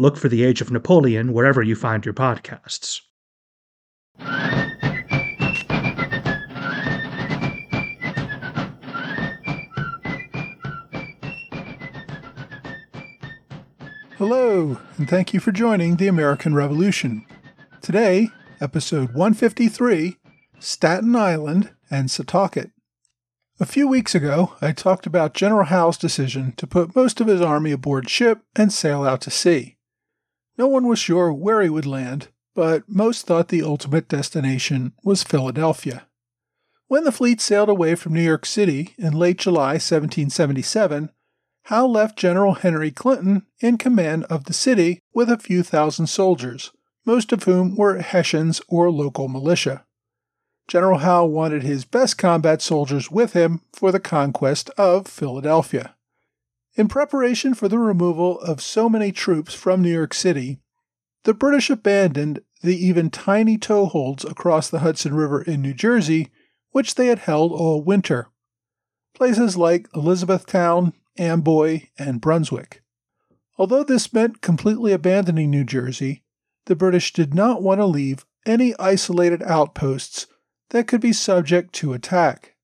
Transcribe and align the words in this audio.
Look 0.00 0.16
for 0.16 0.28
the 0.28 0.44
Age 0.44 0.60
of 0.60 0.70
Napoleon 0.70 1.32
wherever 1.32 1.60
you 1.60 1.74
find 1.74 2.04
your 2.04 2.14
podcasts. 2.14 3.00
Hello, 14.16 14.78
and 14.96 15.08
thank 15.10 15.34
you 15.34 15.40
for 15.40 15.50
joining 15.50 15.96
the 15.96 16.06
American 16.06 16.54
Revolution. 16.54 17.26
Today, 17.82 18.28
episode 18.60 19.14
153 19.14 20.16
Staten 20.60 21.16
Island 21.16 21.72
and 21.90 22.08
Setauket. 22.08 22.70
A 23.58 23.66
few 23.66 23.88
weeks 23.88 24.14
ago, 24.14 24.54
I 24.60 24.70
talked 24.70 25.06
about 25.06 25.34
General 25.34 25.64
Howe's 25.64 25.98
decision 25.98 26.52
to 26.56 26.68
put 26.68 26.94
most 26.94 27.20
of 27.20 27.26
his 27.26 27.40
army 27.40 27.72
aboard 27.72 28.08
ship 28.08 28.42
and 28.54 28.72
sail 28.72 29.02
out 29.02 29.20
to 29.22 29.30
sea. 29.32 29.77
No 30.58 30.66
one 30.66 30.88
was 30.88 30.98
sure 30.98 31.32
where 31.32 31.62
he 31.62 31.70
would 31.70 31.86
land, 31.86 32.28
but 32.54 32.82
most 32.88 33.24
thought 33.26 33.48
the 33.48 33.62
ultimate 33.62 34.08
destination 34.08 34.92
was 35.04 35.22
Philadelphia. 35.22 36.08
When 36.88 37.04
the 37.04 37.12
fleet 37.12 37.40
sailed 37.40 37.68
away 37.68 37.94
from 37.94 38.14
New 38.14 38.22
York 38.22 38.44
City 38.44 38.94
in 38.98 39.12
late 39.12 39.38
July 39.38 39.74
1777, 39.74 41.10
Howe 41.64 41.86
left 41.86 42.18
General 42.18 42.54
Henry 42.54 42.90
Clinton 42.90 43.46
in 43.60 43.78
command 43.78 44.24
of 44.24 44.44
the 44.44 44.52
city 44.52 45.02
with 45.14 45.30
a 45.30 45.38
few 45.38 45.62
thousand 45.62 46.08
soldiers, 46.08 46.72
most 47.04 47.30
of 47.30 47.44
whom 47.44 47.76
were 47.76 47.98
Hessians 47.98 48.60
or 48.68 48.90
local 48.90 49.28
militia. 49.28 49.84
General 50.66 50.98
Howe 50.98 51.26
wanted 51.26 51.62
his 51.62 51.84
best 51.84 52.18
combat 52.18 52.60
soldiers 52.60 53.10
with 53.10 53.32
him 53.32 53.60
for 53.72 53.92
the 53.92 54.00
conquest 54.00 54.70
of 54.70 55.06
Philadelphia. 55.06 55.94
In 56.78 56.86
preparation 56.86 57.54
for 57.54 57.66
the 57.66 57.76
removal 57.76 58.38
of 58.38 58.60
so 58.60 58.88
many 58.88 59.10
troops 59.10 59.52
from 59.52 59.82
New 59.82 59.92
York 59.92 60.14
City, 60.14 60.60
the 61.24 61.34
British 61.34 61.70
abandoned 61.70 62.40
the 62.62 62.76
even 62.76 63.10
tiny 63.10 63.58
toeholds 63.58 64.24
across 64.24 64.70
the 64.70 64.78
Hudson 64.78 65.12
River 65.12 65.42
in 65.42 65.60
New 65.60 65.74
Jersey, 65.74 66.30
which 66.70 66.94
they 66.94 67.08
had 67.08 67.18
held 67.18 67.50
all 67.50 67.82
winter. 67.82 68.28
Places 69.12 69.56
like 69.56 69.88
Elizabethtown, 69.92 70.92
Amboy, 71.18 71.88
and 71.98 72.20
Brunswick. 72.20 72.84
Although 73.58 73.82
this 73.82 74.12
meant 74.12 74.40
completely 74.40 74.92
abandoning 74.92 75.50
New 75.50 75.64
Jersey, 75.64 76.22
the 76.66 76.76
British 76.76 77.12
did 77.12 77.34
not 77.34 77.60
want 77.60 77.80
to 77.80 77.86
leave 77.86 78.24
any 78.46 78.72
isolated 78.78 79.42
outposts 79.42 80.28
that 80.70 80.86
could 80.86 81.00
be 81.00 81.12
subject 81.12 81.72
to 81.74 81.92
attack. 81.92 82.54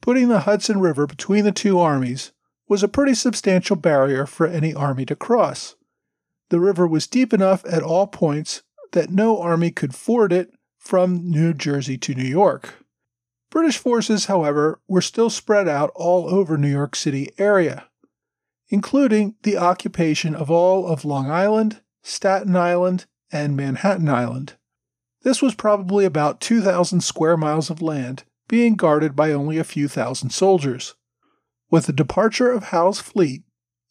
Putting 0.00 0.28
the 0.28 0.40
Hudson 0.40 0.78
River 0.78 1.08
between 1.08 1.44
the 1.44 1.50
two 1.50 1.80
armies 1.80 2.30
was 2.70 2.84
a 2.84 2.88
pretty 2.88 3.14
substantial 3.14 3.74
barrier 3.74 4.24
for 4.24 4.46
any 4.46 4.72
army 4.72 5.04
to 5.04 5.16
cross. 5.16 5.74
The 6.50 6.60
river 6.60 6.86
was 6.86 7.08
deep 7.08 7.32
enough 7.32 7.64
at 7.66 7.82
all 7.82 8.06
points 8.06 8.62
that 8.92 9.10
no 9.10 9.42
army 9.42 9.72
could 9.72 9.92
ford 9.92 10.32
it 10.32 10.54
from 10.78 11.28
New 11.28 11.52
Jersey 11.52 11.98
to 11.98 12.14
New 12.14 12.22
York. 12.22 12.84
British 13.50 13.76
forces, 13.76 14.26
however, 14.26 14.80
were 14.86 15.02
still 15.02 15.30
spread 15.30 15.66
out 15.66 15.90
all 15.96 16.32
over 16.32 16.56
New 16.56 16.70
York 16.70 16.94
City 16.94 17.30
area, 17.38 17.88
including 18.68 19.34
the 19.42 19.56
occupation 19.56 20.36
of 20.36 20.48
all 20.48 20.86
of 20.86 21.04
Long 21.04 21.28
Island, 21.28 21.80
Staten 22.04 22.54
Island, 22.54 23.06
and 23.32 23.56
Manhattan 23.56 24.08
Island. 24.08 24.54
This 25.22 25.42
was 25.42 25.56
probably 25.56 26.04
about 26.04 26.40
2,000 26.40 27.00
square 27.00 27.36
miles 27.36 27.68
of 27.68 27.82
land 27.82 28.22
being 28.46 28.76
guarded 28.76 29.16
by 29.16 29.32
only 29.32 29.58
a 29.58 29.64
few 29.64 29.88
thousand 29.88 30.30
soldiers. 30.30 30.94
With 31.70 31.86
the 31.86 31.92
departure 31.92 32.50
of 32.50 32.64
Howe's 32.64 33.00
fleet, 33.00 33.42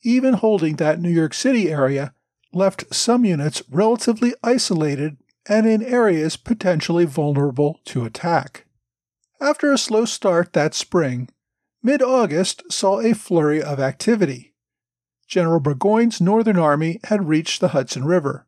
even 0.03 0.35
holding 0.35 0.75
that 0.75 0.99
New 0.99 1.09
York 1.09 1.33
City 1.33 1.71
area 1.71 2.13
left 2.53 2.93
some 2.93 3.25
units 3.25 3.61
relatively 3.69 4.33
isolated 4.43 5.17
and 5.47 5.65
in 5.65 5.83
areas 5.83 6.37
potentially 6.37 7.05
vulnerable 7.05 7.79
to 7.85 8.05
attack. 8.05 8.65
After 9.41 9.71
a 9.71 9.77
slow 9.77 10.05
start 10.05 10.53
that 10.53 10.73
spring, 10.73 11.29
mid 11.81 12.01
August 12.01 12.63
saw 12.71 12.99
a 12.99 13.13
flurry 13.13 13.61
of 13.61 13.79
activity. 13.79 14.53
General 15.27 15.59
Burgoyne's 15.59 16.19
Northern 16.19 16.57
Army 16.57 16.99
had 17.05 17.29
reached 17.29 17.61
the 17.61 17.69
Hudson 17.69 18.03
River. 18.03 18.45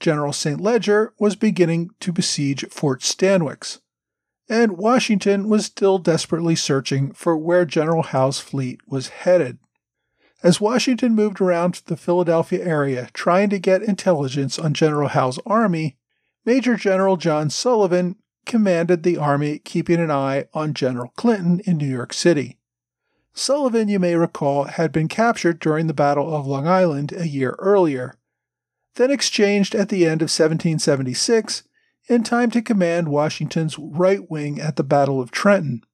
General 0.00 0.32
St. 0.32 0.60
Leger 0.60 1.14
was 1.18 1.36
beginning 1.36 1.90
to 2.00 2.12
besiege 2.12 2.66
Fort 2.70 3.00
Stanwix, 3.00 3.80
and 4.50 4.76
Washington 4.76 5.48
was 5.48 5.64
still 5.64 5.98
desperately 5.98 6.56
searching 6.56 7.12
for 7.12 7.36
where 7.36 7.64
General 7.64 8.02
Howe's 8.02 8.40
fleet 8.40 8.80
was 8.88 9.08
headed. 9.08 9.58
As 10.42 10.60
Washington 10.60 11.14
moved 11.14 11.40
around 11.40 11.82
the 11.86 11.96
Philadelphia 11.96 12.64
area 12.64 13.10
trying 13.12 13.48
to 13.50 13.60
get 13.60 13.84
intelligence 13.84 14.58
on 14.58 14.74
General 14.74 15.08
Howe's 15.08 15.38
army, 15.46 15.96
Major 16.44 16.74
General 16.74 17.16
John 17.16 17.48
Sullivan 17.48 18.16
commanded 18.44 19.04
the 19.04 19.18
army 19.18 19.60
keeping 19.60 20.00
an 20.00 20.10
eye 20.10 20.46
on 20.52 20.74
General 20.74 21.12
Clinton 21.16 21.60
in 21.64 21.76
New 21.76 21.86
York 21.86 22.12
City. 22.12 22.58
Sullivan, 23.32 23.88
you 23.88 24.00
may 24.00 24.16
recall, 24.16 24.64
had 24.64 24.90
been 24.90 25.06
captured 25.06 25.60
during 25.60 25.86
the 25.86 25.94
Battle 25.94 26.34
of 26.34 26.46
Long 26.46 26.66
Island 26.66 27.12
a 27.12 27.28
year 27.28 27.54
earlier, 27.60 28.16
then 28.96 29.12
exchanged 29.12 29.76
at 29.76 29.90
the 29.90 30.06
end 30.06 30.22
of 30.22 30.26
1776 30.26 31.62
in 32.10 32.24
time 32.24 32.50
to 32.50 32.60
command 32.60 33.08
Washington's 33.08 33.78
right 33.78 34.28
wing 34.28 34.60
at 34.60 34.74
the 34.74 34.82
Battle 34.82 35.20
of 35.20 35.30
Trenton. 35.30 35.84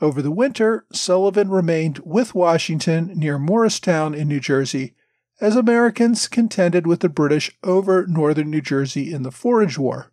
Over 0.00 0.22
the 0.22 0.30
winter, 0.30 0.84
Sullivan 0.92 1.50
remained 1.50 1.98
with 2.04 2.32
Washington 2.32 3.10
near 3.16 3.40
Morristown 3.40 4.14
in 4.14 4.28
New 4.28 4.38
Jersey 4.38 4.94
as 5.40 5.56
Americans 5.56 6.28
contended 6.28 6.86
with 6.86 7.00
the 7.00 7.08
British 7.08 7.50
over 7.64 8.06
northern 8.06 8.50
New 8.50 8.60
Jersey 8.60 9.12
in 9.12 9.24
the 9.24 9.32
Forage 9.32 9.76
War. 9.76 10.12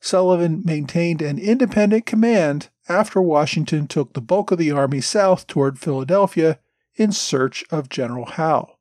Sullivan 0.00 0.62
maintained 0.64 1.20
an 1.20 1.40
independent 1.40 2.06
command 2.06 2.68
after 2.88 3.20
Washington 3.20 3.88
took 3.88 4.12
the 4.12 4.20
bulk 4.20 4.52
of 4.52 4.58
the 4.58 4.70
army 4.70 5.00
south 5.00 5.48
toward 5.48 5.80
Philadelphia 5.80 6.60
in 6.94 7.10
search 7.10 7.64
of 7.72 7.88
General 7.88 8.26
Howe. 8.26 8.73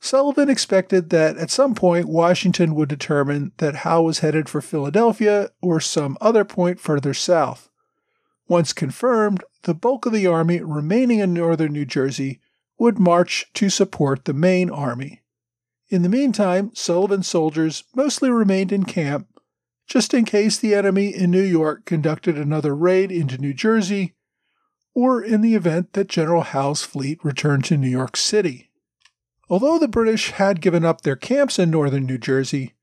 Sullivan 0.00 0.48
expected 0.48 1.10
that 1.10 1.36
at 1.36 1.50
some 1.50 1.74
point 1.74 2.08
Washington 2.08 2.74
would 2.74 2.88
determine 2.88 3.52
that 3.58 3.76
Howe 3.76 4.02
was 4.02 4.20
headed 4.20 4.48
for 4.48 4.62
Philadelphia 4.62 5.50
or 5.60 5.78
some 5.78 6.16
other 6.20 6.44
point 6.44 6.80
further 6.80 7.12
south. 7.12 7.68
Once 8.48 8.72
confirmed, 8.72 9.44
the 9.62 9.74
bulk 9.74 10.06
of 10.06 10.12
the 10.12 10.26
army 10.26 10.60
remaining 10.60 11.18
in 11.18 11.34
northern 11.34 11.72
New 11.72 11.84
Jersey 11.84 12.40
would 12.78 12.98
march 12.98 13.46
to 13.54 13.68
support 13.68 14.24
the 14.24 14.32
main 14.32 14.70
army. 14.70 15.20
In 15.90 16.02
the 16.02 16.08
meantime, 16.08 16.70
Sullivan's 16.74 17.28
soldiers 17.28 17.84
mostly 17.94 18.30
remained 18.30 18.72
in 18.72 18.84
camp 18.84 19.28
just 19.86 20.14
in 20.14 20.24
case 20.24 20.56
the 20.56 20.72
enemy 20.72 21.08
in 21.08 21.32
New 21.32 21.42
York 21.42 21.84
conducted 21.84 22.38
another 22.38 22.76
raid 22.76 23.10
into 23.10 23.36
New 23.36 23.52
Jersey, 23.52 24.14
or 24.94 25.20
in 25.20 25.40
the 25.40 25.56
event 25.56 25.94
that 25.94 26.08
General 26.08 26.42
Howe's 26.42 26.82
fleet 26.82 27.18
returned 27.24 27.64
to 27.64 27.76
New 27.76 27.88
York 27.88 28.16
City. 28.16 28.69
Although 29.50 29.80
the 29.80 29.88
British 29.88 30.30
had 30.30 30.60
given 30.60 30.84
up 30.84 31.00
their 31.00 31.16
camps 31.16 31.58
in 31.58 31.70
northern 31.70 32.06
New 32.06 32.18
Jersey, 32.18 32.74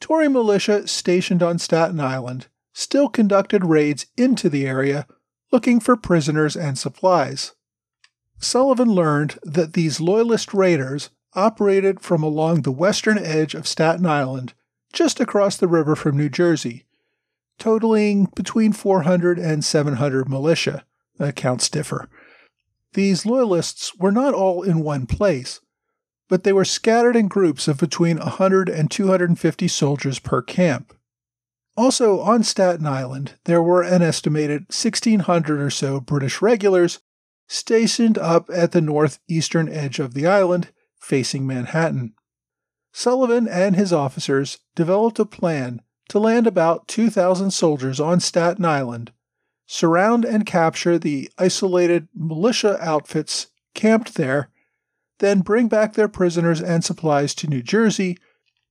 Tory 0.00 0.28
militia 0.28 0.88
stationed 0.88 1.42
on 1.42 1.58
Staten 1.58 2.00
Island 2.00 2.48
still 2.72 3.10
conducted 3.10 3.64
raids 3.64 4.06
into 4.16 4.48
the 4.48 4.66
area 4.66 5.06
looking 5.52 5.80
for 5.80 5.96
prisoners 5.96 6.56
and 6.56 6.78
supplies. 6.78 7.52
Sullivan 8.38 8.88
learned 8.88 9.38
that 9.42 9.74
these 9.74 10.00
Loyalist 10.00 10.54
raiders 10.54 11.10
operated 11.34 12.00
from 12.00 12.22
along 12.22 12.62
the 12.62 12.72
western 12.72 13.18
edge 13.18 13.54
of 13.54 13.68
Staten 13.68 14.06
Island, 14.06 14.54
just 14.92 15.20
across 15.20 15.56
the 15.56 15.68
river 15.68 15.94
from 15.94 16.16
New 16.16 16.28
Jersey, 16.28 16.86
totaling 17.58 18.28
between 18.34 18.72
400 18.72 19.38
and 19.38 19.64
700 19.64 20.28
militia. 20.28 20.84
Accounts 21.20 21.68
differ. 21.68 22.08
These 22.94 23.24
Loyalists 23.24 23.94
were 23.96 24.10
not 24.10 24.34
all 24.34 24.62
in 24.62 24.80
one 24.80 25.06
place, 25.06 25.60
but 26.28 26.44
they 26.44 26.52
were 26.52 26.64
scattered 26.64 27.16
in 27.16 27.28
groups 27.28 27.68
of 27.68 27.78
between 27.78 28.18
100 28.18 28.68
and 28.68 28.90
250 28.90 29.68
soldiers 29.68 30.18
per 30.18 30.42
camp. 30.42 30.94
Also 31.76 32.20
on 32.20 32.42
Staten 32.42 32.86
Island, 32.86 33.34
there 33.44 33.62
were 33.62 33.82
an 33.82 34.02
estimated 34.02 34.62
1,600 34.62 35.60
or 35.60 35.70
so 35.70 36.00
British 36.00 36.40
regulars 36.40 37.00
stationed 37.48 38.16
up 38.16 38.48
at 38.52 38.72
the 38.72 38.80
northeastern 38.80 39.68
edge 39.68 39.98
of 39.98 40.14
the 40.14 40.26
island, 40.26 40.70
facing 41.00 41.46
Manhattan. 41.46 42.14
Sullivan 42.92 43.48
and 43.48 43.76
his 43.76 43.92
officers 43.92 44.58
developed 44.74 45.18
a 45.18 45.26
plan 45.26 45.82
to 46.08 46.18
land 46.18 46.46
about 46.46 46.86
2,000 46.86 47.50
soldiers 47.50 47.98
on 47.98 48.20
Staten 48.20 48.64
Island, 48.64 49.12
surround 49.66 50.24
and 50.24 50.46
capture 50.46 50.98
the 50.98 51.30
isolated 51.38 52.08
militia 52.14 52.78
outfits 52.80 53.48
camped 53.74 54.14
there, 54.14 54.48
then 55.18 55.40
bring 55.40 55.68
back 55.68 55.94
their 55.94 56.08
prisoners 56.08 56.60
and 56.60 56.84
supplies 56.84 57.34
to 57.36 57.46
New 57.46 57.62
Jersey 57.62 58.18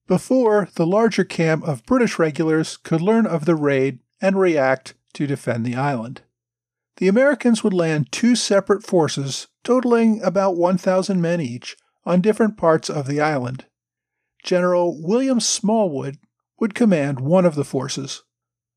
before 0.07 0.69
the 0.75 0.85
larger 0.85 1.23
camp 1.23 1.63
of 1.67 1.85
British 1.85 2.19
regulars 2.19 2.77
could 2.77 3.01
learn 3.01 3.25
of 3.25 3.45
the 3.45 3.55
raid 3.55 3.99
and 4.21 4.37
react 4.37 4.93
to 5.13 5.27
defend 5.27 5.65
the 5.65 5.75
island. 5.75 6.21
The 6.97 7.07
Americans 7.07 7.63
would 7.63 7.73
land 7.73 8.11
two 8.11 8.35
separate 8.35 8.83
forces, 8.83 9.47
totaling 9.63 10.21
about 10.21 10.57
1,000 10.57 11.21
men 11.21 11.41
each, 11.41 11.75
on 12.05 12.21
different 12.21 12.57
parts 12.57 12.89
of 12.89 13.07
the 13.07 13.21
island. 13.21 13.65
General 14.43 15.01
William 15.01 15.39
Smallwood 15.39 16.17
would 16.59 16.75
command 16.75 17.19
one 17.19 17.45
of 17.45 17.55
the 17.55 17.63
forces. 17.63 18.23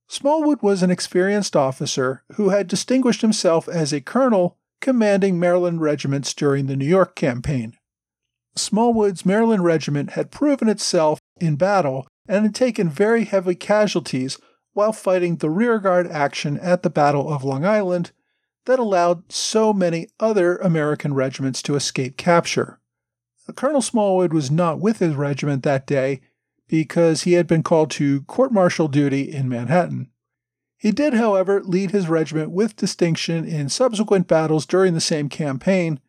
Smallwood 0.08 0.62
was 0.62 0.82
an 0.82 0.90
experienced 0.90 1.56
officer 1.56 2.22
who 2.36 2.50
had 2.50 2.68
distinguished 2.68 3.22
himself 3.22 3.68
as 3.68 3.92
a 3.92 4.00
colonel 4.00 4.56
commanding 4.80 5.38
Maryland 5.38 5.80
regiments 5.80 6.34
during 6.34 6.66
the 6.66 6.76
New 6.76 6.86
York 6.86 7.14
campaign. 7.14 7.76
Smallwood's 8.54 9.26
Maryland 9.26 9.64
regiment 9.64 10.10
had 10.10 10.30
proven 10.30 10.68
itself 10.68 11.20
in 11.40 11.56
battle 11.56 12.06
and 12.28 12.44
had 12.44 12.54
taken 12.54 12.88
very 12.88 13.24
heavy 13.24 13.54
casualties 13.54 14.38
while 14.72 14.92
fighting 14.92 15.36
the 15.36 15.50
rearguard 15.50 16.06
action 16.06 16.58
at 16.58 16.82
the 16.82 16.90
Battle 16.90 17.32
of 17.32 17.44
Long 17.44 17.64
Island 17.64 18.12
that 18.66 18.78
allowed 18.78 19.30
so 19.32 19.72
many 19.72 20.08
other 20.20 20.56
American 20.56 21.14
regiments 21.14 21.62
to 21.62 21.76
escape 21.76 22.16
capture. 22.16 22.80
Colonel 23.54 23.80
Smallwood 23.80 24.32
was 24.32 24.50
not 24.50 24.80
with 24.80 24.98
his 24.98 25.14
regiment 25.14 25.62
that 25.62 25.86
day 25.86 26.20
because 26.68 27.22
he 27.22 27.34
had 27.34 27.46
been 27.46 27.62
called 27.62 27.90
to 27.92 28.22
court 28.22 28.52
martial 28.52 28.88
duty 28.88 29.32
in 29.32 29.48
Manhattan. 29.48 30.10
He 30.76 30.92
did, 30.92 31.14
however, 31.14 31.62
lead 31.62 31.90
his 31.90 32.08
regiment 32.08 32.50
with 32.50 32.76
distinction 32.76 33.44
in 33.44 33.68
subsequent 33.68 34.28
battles 34.28 34.66
during 34.66 34.94
the 34.94 35.00
same 35.00 35.28
campaign 35.28 36.00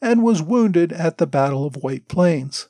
and 0.00 0.22
was 0.22 0.42
wounded 0.42 0.92
at 0.92 1.18
the 1.18 1.26
Battle 1.26 1.64
of 1.64 1.76
White 1.76 2.08
Plains. 2.08 2.68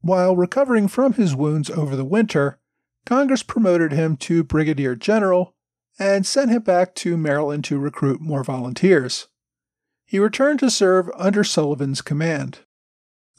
While 0.00 0.36
recovering 0.36 0.88
from 0.88 1.14
his 1.14 1.34
wounds 1.34 1.70
over 1.70 1.96
the 1.96 2.04
winter, 2.04 2.58
Congress 3.04 3.42
promoted 3.42 3.92
him 3.92 4.16
to 4.18 4.44
brigadier 4.44 4.94
general 4.94 5.54
and 5.98 6.26
sent 6.26 6.50
him 6.50 6.62
back 6.62 6.94
to 6.96 7.16
Maryland 7.16 7.64
to 7.64 7.78
recruit 7.78 8.20
more 8.20 8.44
volunteers. 8.44 9.28
He 10.04 10.18
returned 10.18 10.60
to 10.60 10.70
serve 10.70 11.10
under 11.16 11.42
Sullivan's 11.42 12.00
command. 12.00 12.60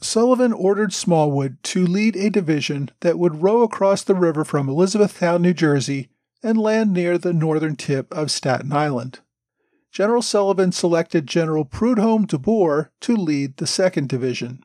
Sullivan 0.00 0.52
ordered 0.52 0.92
Smallwood 0.92 1.62
to 1.64 1.86
lead 1.86 2.16
a 2.16 2.30
division 2.30 2.90
that 3.00 3.18
would 3.18 3.42
row 3.42 3.62
across 3.62 4.02
the 4.02 4.14
river 4.14 4.44
from 4.44 4.68
Elizabethtown, 4.68 5.42
New 5.42 5.52
Jersey, 5.52 6.08
and 6.42 6.58
land 6.58 6.92
near 6.92 7.18
the 7.18 7.32
northern 7.32 7.76
tip 7.76 8.12
of 8.12 8.30
Staten 8.30 8.72
Island. 8.72 9.20
General 9.92 10.22
Sullivan 10.22 10.72
selected 10.72 11.26
General 11.26 11.64
Preudhomme 11.64 12.26
de 12.26 12.38
Borre 12.38 12.90
to 13.00 13.16
lead 13.16 13.56
the 13.56 13.64
2nd 13.64 14.08
Division. 14.08 14.64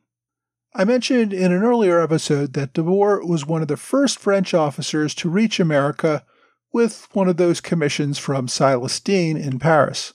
I 0.73 0.83
mentioned 0.83 1.33
in 1.33 1.51
an 1.51 1.63
earlier 1.63 2.01
episode 2.01 2.53
that 2.53 2.73
de 2.73 2.83
Borre 2.83 3.25
was 3.25 3.45
one 3.45 3.61
of 3.61 3.67
the 3.67 3.77
first 3.77 4.19
French 4.19 4.53
officers 4.53 5.15
to 5.15 5.29
reach 5.29 5.59
America 5.59 6.25
with 6.71 7.07
one 7.13 7.27
of 7.27 7.37
those 7.37 7.61
commissions 7.61 8.17
from 8.19 8.47
Silas 8.47 8.99
Deane 8.99 9.37
in 9.37 9.57
Paris. 9.57 10.13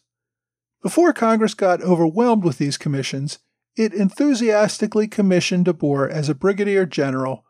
Before 0.83 1.13
Congress 1.13 1.55
got 1.55 1.83
overwhelmed 1.83 2.45
with 2.45 2.59
these 2.59 2.77
commissions, 2.79 3.39
it 3.77 3.95
enthusiastically 3.95 5.09
commissioned 5.09 5.65
de 5.65 5.73
Borre 5.73 6.09
as 6.09 6.29
a 6.29 6.35
brigadier 6.35 6.87
general 6.87 7.45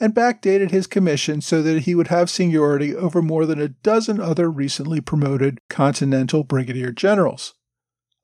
and 0.00 0.14
backdated 0.14 0.70
his 0.70 0.86
commission 0.86 1.40
so 1.40 1.62
that 1.62 1.80
he 1.80 1.94
would 1.94 2.08
have 2.08 2.30
seniority 2.30 2.94
over 2.94 3.20
more 3.20 3.46
than 3.46 3.60
a 3.60 3.68
dozen 3.68 4.20
other 4.20 4.50
recently 4.50 5.00
promoted 5.00 5.58
Continental 5.68 6.44
brigadier 6.44 6.92
generals. 6.92 7.54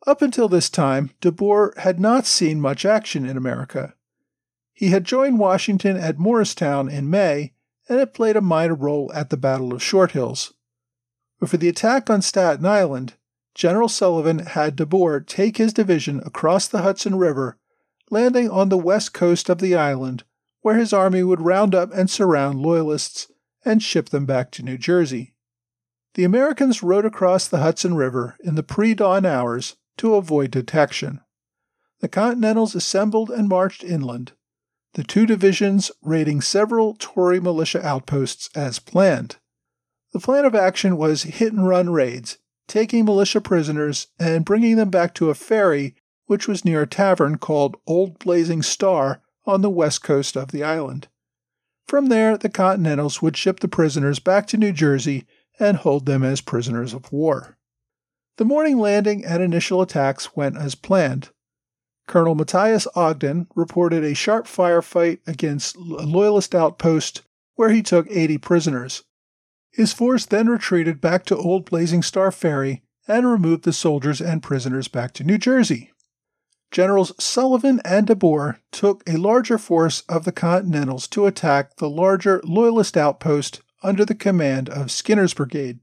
Up 0.06 0.22
until 0.22 0.48
this 0.48 0.68
time, 0.68 1.10
de 1.20 1.32
Borre 1.32 1.72
had 1.78 1.98
not 1.98 2.26
seen 2.26 2.60
much 2.60 2.84
action 2.84 3.24
in 3.24 3.36
America. 3.36 3.94
He 4.72 4.88
had 4.88 5.04
joined 5.04 5.38
Washington 5.38 5.96
at 5.96 6.18
Morristown 6.18 6.88
in 6.88 7.08
May 7.08 7.54
and 7.88 7.98
had 7.98 8.14
played 8.14 8.36
a 8.36 8.40
minor 8.40 8.74
role 8.74 9.10
at 9.14 9.30
the 9.30 9.36
Battle 9.36 9.72
of 9.72 9.82
Short 9.82 10.12
Hills. 10.12 10.52
But 11.40 11.48
for 11.48 11.56
the 11.56 11.68
attack 11.68 12.10
on 12.10 12.22
Staten 12.22 12.66
Island, 12.66 13.14
General 13.54 13.88
Sullivan 13.88 14.40
had 14.40 14.76
de 14.76 14.84
Borre 14.84 15.20
take 15.20 15.56
his 15.56 15.72
division 15.72 16.20
across 16.26 16.66
the 16.66 16.82
Hudson 16.82 17.16
River, 17.16 17.56
landing 18.10 18.50
on 18.50 18.68
the 18.68 18.76
west 18.76 19.14
coast 19.14 19.48
of 19.48 19.58
the 19.58 19.74
island, 19.74 20.24
where 20.64 20.78
his 20.78 20.94
army 20.94 21.22
would 21.22 21.42
round 21.42 21.74
up 21.74 21.92
and 21.92 22.08
surround 22.08 22.58
Loyalists 22.58 23.30
and 23.66 23.82
ship 23.82 24.08
them 24.08 24.24
back 24.24 24.50
to 24.50 24.62
New 24.62 24.78
Jersey. 24.78 25.34
The 26.14 26.24
Americans 26.24 26.82
rode 26.82 27.04
across 27.04 27.46
the 27.46 27.58
Hudson 27.58 27.96
River 27.96 28.38
in 28.42 28.54
the 28.54 28.62
pre 28.62 28.94
dawn 28.94 29.26
hours 29.26 29.76
to 29.98 30.14
avoid 30.14 30.50
detection. 30.50 31.20
The 32.00 32.08
Continentals 32.08 32.74
assembled 32.74 33.30
and 33.30 33.46
marched 33.46 33.84
inland, 33.84 34.32
the 34.94 35.04
two 35.04 35.26
divisions 35.26 35.90
raiding 36.00 36.40
several 36.40 36.96
Tory 36.98 37.40
militia 37.40 37.84
outposts 37.86 38.48
as 38.54 38.78
planned. 38.78 39.36
The 40.14 40.18
plan 40.18 40.46
of 40.46 40.54
action 40.54 40.96
was 40.96 41.24
hit 41.24 41.52
and 41.52 41.68
run 41.68 41.90
raids 41.90 42.38
taking 42.68 43.04
militia 43.04 43.42
prisoners 43.42 44.06
and 44.18 44.46
bringing 44.46 44.76
them 44.76 44.88
back 44.88 45.12
to 45.12 45.28
a 45.28 45.34
ferry 45.34 45.94
which 46.24 46.48
was 46.48 46.64
near 46.64 46.80
a 46.80 46.86
tavern 46.86 47.36
called 47.36 47.76
Old 47.86 48.18
Blazing 48.18 48.62
Star 48.62 49.20
on 49.46 49.62
the 49.62 49.70
west 49.70 50.02
coast 50.02 50.36
of 50.36 50.50
the 50.52 50.62
island. 50.62 51.08
From 51.86 52.06
there, 52.06 52.36
the 52.36 52.48
Continentals 52.48 53.20
would 53.20 53.36
ship 53.36 53.60
the 53.60 53.68
prisoners 53.68 54.18
back 54.18 54.46
to 54.48 54.56
New 54.56 54.72
Jersey 54.72 55.26
and 55.58 55.76
hold 55.76 56.06
them 56.06 56.24
as 56.24 56.40
prisoners 56.40 56.94
of 56.94 57.12
war. 57.12 57.56
The 58.36 58.44
morning 58.44 58.78
landing 58.78 59.24
and 59.24 59.42
initial 59.42 59.80
attacks 59.80 60.34
went 60.34 60.56
as 60.56 60.74
planned. 60.74 61.30
Colonel 62.06 62.34
Matthias 62.34 62.86
Ogden 62.94 63.46
reported 63.54 64.02
a 64.02 64.14
sharp 64.14 64.46
firefight 64.46 65.20
against 65.26 65.76
a 65.76 65.80
Loyalist 65.80 66.54
outpost 66.54 67.22
where 67.54 67.70
he 67.70 67.82
took 67.82 68.10
80 68.10 68.38
prisoners. 68.38 69.04
His 69.70 69.92
force 69.92 70.26
then 70.26 70.48
retreated 70.48 71.00
back 71.00 71.24
to 71.26 71.36
Old 71.36 71.64
Blazing 71.64 72.02
Star 72.02 72.30
Ferry 72.30 72.82
and 73.06 73.30
removed 73.30 73.64
the 73.64 73.72
soldiers 73.72 74.20
and 74.20 74.42
prisoners 74.42 74.88
back 74.88 75.12
to 75.14 75.24
New 75.24 75.38
Jersey. 75.38 75.92
Generals 76.74 77.12
Sullivan 77.22 77.80
and 77.84 78.04
de 78.04 78.16
Borre 78.16 78.58
took 78.72 79.08
a 79.08 79.16
larger 79.16 79.58
force 79.58 80.00
of 80.08 80.24
the 80.24 80.32
Continentals 80.32 81.06
to 81.06 81.24
attack 81.24 81.76
the 81.76 81.88
larger 81.88 82.40
Loyalist 82.42 82.96
outpost 82.96 83.60
under 83.84 84.04
the 84.04 84.16
command 84.16 84.68
of 84.68 84.90
Skinner's 84.90 85.34
Brigade. 85.34 85.78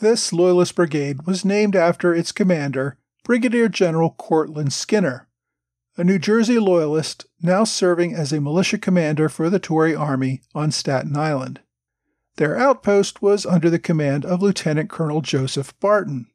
This 0.00 0.32
Loyalist 0.32 0.74
Brigade 0.74 1.24
was 1.24 1.44
named 1.44 1.76
after 1.76 2.12
its 2.12 2.32
commander, 2.32 2.98
Brigadier 3.22 3.68
General 3.68 4.10
Cortlandt 4.18 4.72
Skinner, 4.72 5.28
a 5.96 6.02
New 6.02 6.18
Jersey 6.18 6.58
Loyalist 6.58 7.26
now 7.40 7.62
serving 7.62 8.12
as 8.12 8.32
a 8.32 8.40
militia 8.40 8.78
commander 8.78 9.28
for 9.28 9.48
the 9.48 9.60
Tory 9.60 9.94
Army 9.94 10.42
on 10.52 10.72
Staten 10.72 11.14
Island. 11.14 11.60
Their 12.38 12.58
outpost 12.58 13.22
was 13.22 13.46
under 13.46 13.70
the 13.70 13.78
command 13.78 14.24
of 14.24 14.42
Lieutenant 14.42 14.90
Colonel 14.90 15.20
Joseph 15.20 15.78
Barton. 15.78 16.26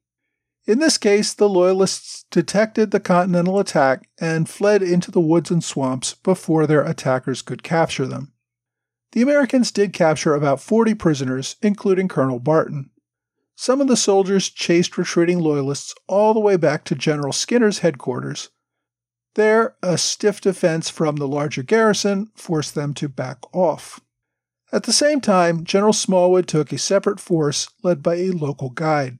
In 0.67 0.79
this 0.79 0.97
case, 0.97 1.33
the 1.33 1.47
Loyalists 1.47 2.25
detected 2.29 2.91
the 2.91 2.99
Continental 2.99 3.57
attack 3.57 4.09
and 4.19 4.49
fled 4.49 4.83
into 4.83 5.11
the 5.11 5.21
woods 5.21 5.49
and 5.49 5.63
swamps 5.63 6.13
before 6.15 6.67
their 6.67 6.83
attackers 6.83 7.41
could 7.41 7.63
capture 7.63 8.05
them. 8.05 8.33
The 9.13 9.21
Americans 9.21 9.71
did 9.71 9.93
capture 9.93 10.35
about 10.35 10.61
40 10.61 10.93
prisoners, 10.95 11.55
including 11.61 12.09
Colonel 12.09 12.39
Barton. 12.39 12.89
Some 13.55 13.79
of 13.79 13.87
the 13.87 13.95
soldiers 13.95 14.49
chased 14.49 14.97
retreating 14.97 15.39
Loyalists 15.39 15.95
all 16.05 16.33
the 16.33 16.41
way 16.41 16.57
back 16.57 16.83
to 16.85 16.95
General 16.95 17.31
Skinner's 17.31 17.79
headquarters. 17.79 18.49
There, 19.35 19.77
a 19.81 19.97
stiff 19.97 20.41
defense 20.41 20.89
from 20.89 21.15
the 21.15 21.29
larger 21.29 21.63
garrison 21.63 22.29
forced 22.35 22.75
them 22.75 22.93
to 22.95 23.07
back 23.07 23.37
off. 23.53 24.01
At 24.73 24.83
the 24.83 24.91
same 24.91 25.21
time, 25.21 25.63
General 25.63 25.93
Smallwood 25.93 26.45
took 26.45 26.73
a 26.73 26.77
separate 26.77 27.21
force 27.21 27.69
led 27.83 28.03
by 28.03 28.15
a 28.15 28.31
local 28.31 28.69
guide. 28.69 29.19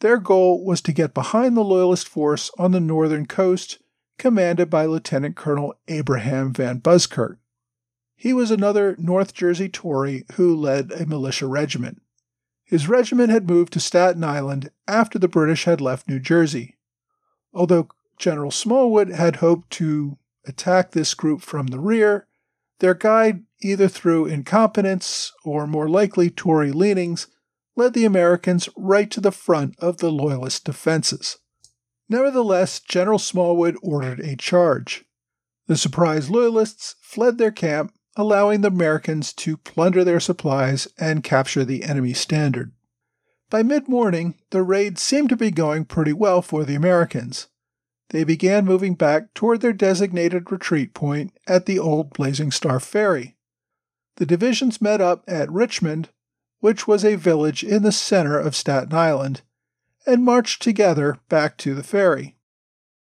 Their 0.00 0.18
goal 0.18 0.64
was 0.64 0.80
to 0.82 0.92
get 0.92 1.14
behind 1.14 1.56
the 1.56 1.64
Loyalist 1.64 2.08
force 2.08 2.50
on 2.58 2.72
the 2.72 2.80
northern 2.80 3.26
coast, 3.26 3.78
commanded 4.18 4.68
by 4.68 4.86
Lieutenant 4.86 5.36
Colonel 5.36 5.74
Abraham 5.88 6.52
Van 6.52 6.78
Buskirk. 6.78 7.38
He 8.14 8.32
was 8.32 8.50
another 8.50 8.96
North 8.98 9.34
Jersey 9.34 9.68
Tory 9.68 10.24
who 10.34 10.54
led 10.54 10.92
a 10.92 11.06
militia 11.06 11.46
regiment. 11.46 12.02
His 12.64 12.88
regiment 12.88 13.30
had 13.30 13.48
moved 13.48 13.72
to 13.74 13.80
Staten 13.80 14.24
Island 14.24 14.70
after 14.88 15.18
the 15.18 15.28
British 15.28 15.64
had 15.64 15.80
left 15.80 16.08
New 16.08 16.18
Jersey. 16.18 16.76
Although 17.54 17.88
General 18.18 18.50
Smallwood 18.50 19.10
had 19.10 19.36
hoped 19.36 19.70
to 19.72 20.18
attack 20.46 20.90
this 20.90 21.14
group 21.14 21.42
from 21.42 21.68
the 21.68 21.78
rear, 21.78 22.26
their 22.80 22.94
guide, 22.94 23.44
either 23.62 23.88
through 23.88 24.26
incompetence 24.26 25.32
or 25.44 25.66
more 25.66 25.88
likely 25.88 26.28
Tory 26.28 26.72
leanings, 26.72 27.28
led 27.76 27.92
the 27.92 28.04
Americans 28.04 28.68
right 28.76 29.10
to 29.10 29.20
the 29.20 29.30
front 29.30 29.74
of 29.78 29.98
the 29.98 30.10
Loyalist 30.10 30.64
defenses. 30.64 31.38
Nevertheless, 32.08 32.80
General 32.80 33.18
Smallwood 33.18 33.76
ordered 33.82 34.20
a 34.20 34.36
charge. 34.36 35.04
The 35.66 35.76
surprised 35.76 36.30
Loyalists 36.30 36.94
fled 37.00 37.38
their 37.38 37.50
camp, 37.50 37.92
allowing 38.16 38.62
the 38.62 38.68
Americans 38.68 39.32
to 39.34 39.56
plunder 39.56 40.04
their 40.04 40.20
supplies 40.20 40.88
and 40.98 41.24
capture 41.24 41.64
the 41.64 41.84
enemy 41.84 42.14
standard. 42.14 42.72
By 43.50 43.62
mid 43.62 43.88
morning, 43.88 44.36
the 44.50 44.62
raid 44.62 44.98
seemed 44.98 45.28
to 45.28 45.36
be 45.36 45.50
going 45.50 45.84
pretty 45.84 46.12
well 46.12 46.42
for 46.42 46.64
the 46.64 46.74
Americans. 46.74 47.48
They 48.10 48.24
began 48.24 48.64
moving 48.64 48.94
back 48.94 49.34
toward 49.34 49.60
their 49.60 49.72
designated 49.72 50.50
retreat 50.50 50.94
point 50.94 51.32
at 51.46 51.66
the 51.66 51.78
old 51.78 52.12
Blazing 52.12 52.52
Star 52.52 52.80
Ferry. 52.80 53.36
The 54.16 54.26
divisions 54.26 54.80
met 54.80 55.00
up 55.00 55.24
at 55.26 55.50
Richmond, 55.50 56.10
which 56.66 56.88
was 56.88 57.04
a 57.04 57.14
village 57.14 57.62
in 57.62 57.84
the 57.84 57.92
center 57.92 58.36
of 58.36 58.56
Staten 58.56 58.92
Island, 58.92 59.42
and 60.04 60.24
marched 60.24 60.60
together 60.60 61.20
back 61.28 61.56
to 61.58 61.76
the 61.76 61.84
ferry. 61.84 62.38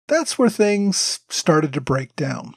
That's 0.05 0.37
where 0.37 0.47
things 0.47 1.21
started 1.27 1.73
to 1.73 1.81
break 1.81 2.15
down. 2.15 2.53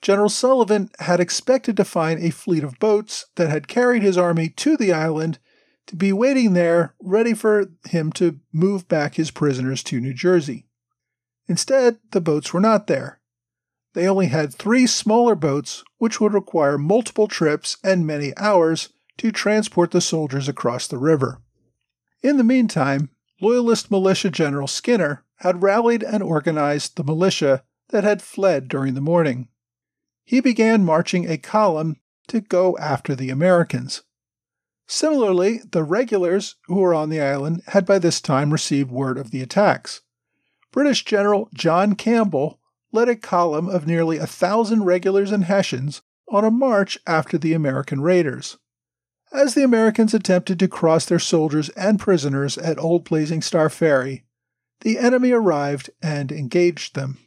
General 0.00 0.28
Sullivan 0.28 0.90
had 1.00 1.18
expected 1.18 1.76
to 1.76 1.84
find 1.84 2.22
a 2.22 2.30
fleet 2.30 2.62
of 2.62 2.78
boats 2.78 3.26
that 3.34 3.50
had 3.50 3.66
carried 3.66 4.04
his 4.04 4.16
army 4.16 4.48
to 4.50 4.76
the 4.76 4.92
island 4.92 5.40
to 5.88 5.96
be 5.96 6.12
waiting 6.12 6.52
there, 6.52 6.94
ready 7.02 7.34
for 7.34 7.72
him 7.86 8.12
to 8.12 8.38
move 8.52 8.86
back 8.86 9.16
his 9.16 9.32
prisoners 9.32 9.82
to 9.82 10.00
New 10.00 10.14
Jersey. 10.14 10.64
Instead, 11.48 11.98
the 12.12 12.20
boats 12.20 12.54
were 12.54 12.60
not 12.60 12.86
there. 12.86 13.20
They 13.94 14.06
only 14.06 14.26
had 14.26 14.54
three 14.54 14.86
smaller 14.86 15.34
boats, 15.34 15.82
which 15.98 16.20
would 16.20 16.34
require 16.34 16.78
multiple 16.78 17.26
trips 17.26 17.78
and 17.82 18.06
many 18.06 18.32
hours 18.36 18.90
to 19.20 19.30
transport 19.30 19.90
the 19.90 20.00
soldiers 20.00 20.48
across 20.48 20.86
the 20.86 20.96
river. 20.96 21.42
In 22.22 22.38
the 22.38 22.42
meantime, 22.42 23.10
Loyalist 23.38 23.90
Militia 23.90 24.30
General 24.30 24.66
Skinner 24.66 25.26
had 25.40 25.62
rallied 25.62 26.02
and 26.02 26.22
organized 26.22 26.96
the 26.96 27.04
militia 27.04 27.62
that 27.90 28.02
had 28.02 28.22
fled 28.22 28.66
during 28.66 28.94
the 28.94 29.00
morning. 29.02 29.48
He 30.24 30.40
began 30.40 30.86
marching 30.86 31.28
a 31.28 31.36
column 31.36 31.96
to 32.28 32.40
go 32.40 32.78
after 32.78 33.14
the 33.14 33.28
Americans. 33.28 34.04
Similarly, 34.86 35.60
the 35.70 35.84
regulars 35.84 36.56
who 36.64 36.76
were 36.76 36.94
on 36.94 37.10
the 37.10 37.20
island 37.20 37.62
had 37.66 37.84
by 37.84 37.98
this 37.98 38.22
time 38.22 38.50
received 38.50 38.90
word 38.90 39.18
of 39.18 39.32
the 39.32 39.42
attacks. 39.42 40.00
British 40.72 41.04
General 41.04 41.50
John 41.52 41.94
Campbell 41.94 42.58
led 42.90 43.10
a 43.10 43.16
column 43.16 43.68
of 43.68 43.86
nearly 43.86 44.16
a 44.16 44.26
thousand 44.26 44.84
regulars 44.84 45.30
and 45.30 45.44
Hessians 45.44 46.00
on 46.26 46.42
a 46.42 46.50
march 46.50 46.98
after 47.06 47.36
the 47.36 47.52
American 47.52 48.00
raiders. 48.00 48.56
As 49.32 49.54
the 49.54 49.62
Americans 49.62 50.12
attempted 50.12 50.58
to 50.58 50.68
cross 50.68 51.04
their 51.04 51.20
soldiers 51.20 51.68
and 51.70 52.00
prisoners 52.00 52.58
at 52.58 52.78
Old 52.78 53.04
Blazing 53.04 53.42
Star 53.42 53.68
Ferry, 53.70 54.24
the 54.80 54.98
enemy 54.98 55.30
arrived 55.30 55.90
and 56.02 56.32
engaged 56.32 56.94
them. 56.94 57.18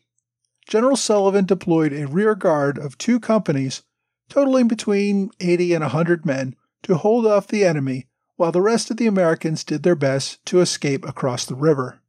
General 0.68 0.98
Sullivan 0.98 1.46
deployed 1.46 1.94
a 1.94 2.08
rear 2.08 2.36
guard 2.36 2.78
of 2.78 2.98
two 2.98 3.20
companies, 3.20 3.84
totaling 4.28 4.68
between 4.68 5.30
80 5.40 5.74
and 5.76 5.84
a 5.84 5.88
100 5.88 6.26
men, 6.26 6.56
to 6.84 6.98
hold 6.98 7.26
off 7.26 7.48
the 7.48 7.64
enemy 7.64 8.08
while 8.36 8.52
the 8.52 8.62
rest 8.62 8.92
of 8.92 8.98
the 8.98 9.08
Americans 9.08 9.64
did 9.64 9.84
their 9.84 9.96
best 9.96 10.46
to 10.48 10.60
escape 10.60 11.06
across 11.06 11.46
the 11.46 11.56
river. 11.56 12.02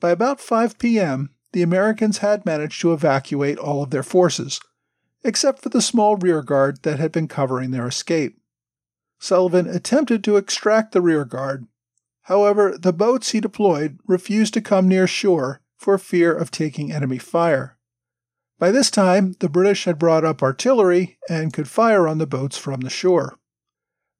By 0.00 0.10
about 0.10 0.40
5 0.40 0.78
p.m., 0.78 1.30
the 1.52 1.62
Americans 1.62 2.18
had 2.18 2.44
managed 2.44 2.80
to 2.82 2.92
evacuate 2.92 3.58
all 3.58 3.82
of 3.82 3.90
their 3.90 4.02
forces, 4.02 4.60
except 5.22 5.62
for 5.62 5.70
the 5.70 5.80
small 5.80 6.16
rearguard 6.16 6.82
that 6.82 6.98
had 6.98 7.12
been 7.12 7.28
covering 7.28 7.70
their 7.70 7.86
escape. 7.86 8.38
Sullivan 9.24 9.66
attempted 9.66 10.22
to 10.22 10.36
extract 10.36 10.92
the 10.92 11.00
rearguard. 11.00 11.66
However, 12.24 12.76
the 12.76 12.92
boats 12.92 13.30
he 13.30 13.40
deployed 13.40 13.98
refused 14.06 14.52
to 14.52 14.60
come 14.60 14.86
near 14.86 15.06
shore 15.06 15.62
for 15.78 15.96
fear 15.96 16.36
of 16.36 16.50
taking 16.50 16.92
enemy 16.92 17.16
fire. 17.16 17.78
By 18.58 18.70
this 18.70 18.90
time, 18.90 19.34
the 19.40 19.48
British 19.48 19.86
had 19.86 19.98
brought 19.98 20.26
up 20.26 20.42
artillery 20.42 21.16
and 21.26 21.54
could 21.54 21.68
fire 21.68 22.06
on 22.06 22.18
the 22.18 22.26
boats 22.26 22.58
from 22.58 22.80
the 22.80 22.90
shore. 22.90 23.38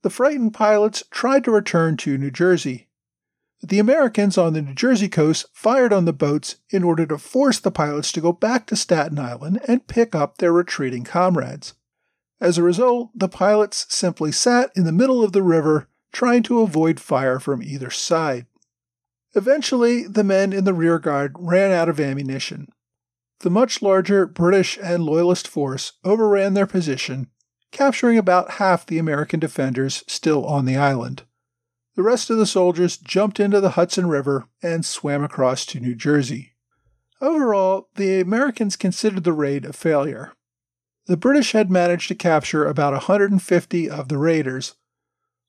The 0.03 0.09
frightened 0.09 0.55
pilots 0.55 1.03
tried 1.11 1.45
to 1.45 1.51
return 1.51 1.99
to 1.99 2.17
New 2.17 2.31
Jersey. 2.31 2.89
The 3.63 3.79
Americans 3.79 4.39
on 4.39 4.55
the 4.55 4.63
New 4.63 4.75
Jersey 4.75 5.11
coast 5.11 5.45
fired 5.53 5.93
on 5.93 6.07
the 6.07 6.15
boats 6.15 6.57
in 6.71 6.83
order 6.83 7.05
to 7.05 7.19
force 7.19 7.61
the 7.61 7.71
pilots 7.71 8.11
to 8.13 8.23
go 8.23 8.33
back 8.33 8.67
to 8.69 8.75
Staten 8.77 9.19
Island 9.19 9.61
and 9.69 9.87
pick 9.87 10.15
up 10.15 10.39
their 10.39 10.53
retreating 10.55 11.05
comrades. 11.05 11.75
As 12.41 12.59
a 12.59 12.63
result, 12.63 13.11
the 13.15 13.29
pilots 13.29 13.87
simply 13.89 14.33
sat 14.33 14.71
in 14.75 14.85
the 14.85 14.93
middle 14.93 15.23
of 15.23 15.33
the 15.33 15.43
river 15.43 15.89
trying 16.13 16.43
to 16.45 16.61
avoid 16.61 17.01
fire 17.01 17.39
from 17.39 17.63
either 17.63 17.91
side. 17.91 18.47
Eventually, 19.35 20.07
the 20.07 20.25
men 20.25 20.53
in 20.53 20.65
the 20.65 20.75
rearguard 20.75 21.35
ran 21.39 21.73
out 21.73 21.89
of 21.89 21.99
ammunition. 21.99 22.69
The 23.41 23.51
much 23.51 23.83
larger 23.83 24.27
British 24.27 24.79
and 24.83 25.05
Loyalist 25.05 25.49
force 25.49 25.93
overran 26.05 26.55
their 26.55 26.67
position, 26.67 27.29
capturing 27.73 28.17
about 28.17 28.53
half 28.53 28.87
the 28.87 28.99
American 28.99 29.41
defenders 29.41 30.05
still 30.07 30.47
on 30.47 30.65
the 30.65 30.77
island. 30.77 31.25
The 31.97 32.03
rest 32.03 32.31
of 32.31 32.39
the 32.39 32.47
soldiers 32.47 32.97
jumped 32.97 33.39
into 33.41 33.61
the 33.61 33.71
Hudson 33.71 34.07
River 34.07 34.47
and 34.63 34.85
swam 34.85 35.23
across 35.23 35.67
to 35.67 35.81
New 35.81 35.95
Jersey. 35.95 36.55
Overall, 37.21 37.89
the 37.97 38.21
Americans 38.21 38.77
considered 38.77 39.25
the 39.25 39.33
raid 39.33 39.65
a 39.65 39.73
failure. 39.73 40.33
The 41.07 41.17
British 41.19 41.53
had 41.53 41.71
managed 41.71 42.09
to 42.09 42.15
capture 42.15 42.65
about 42.65 42.95
150 42.95 43.91
of 43.91 44.09
the 44.09 44.17
raiders, 44.17 44.75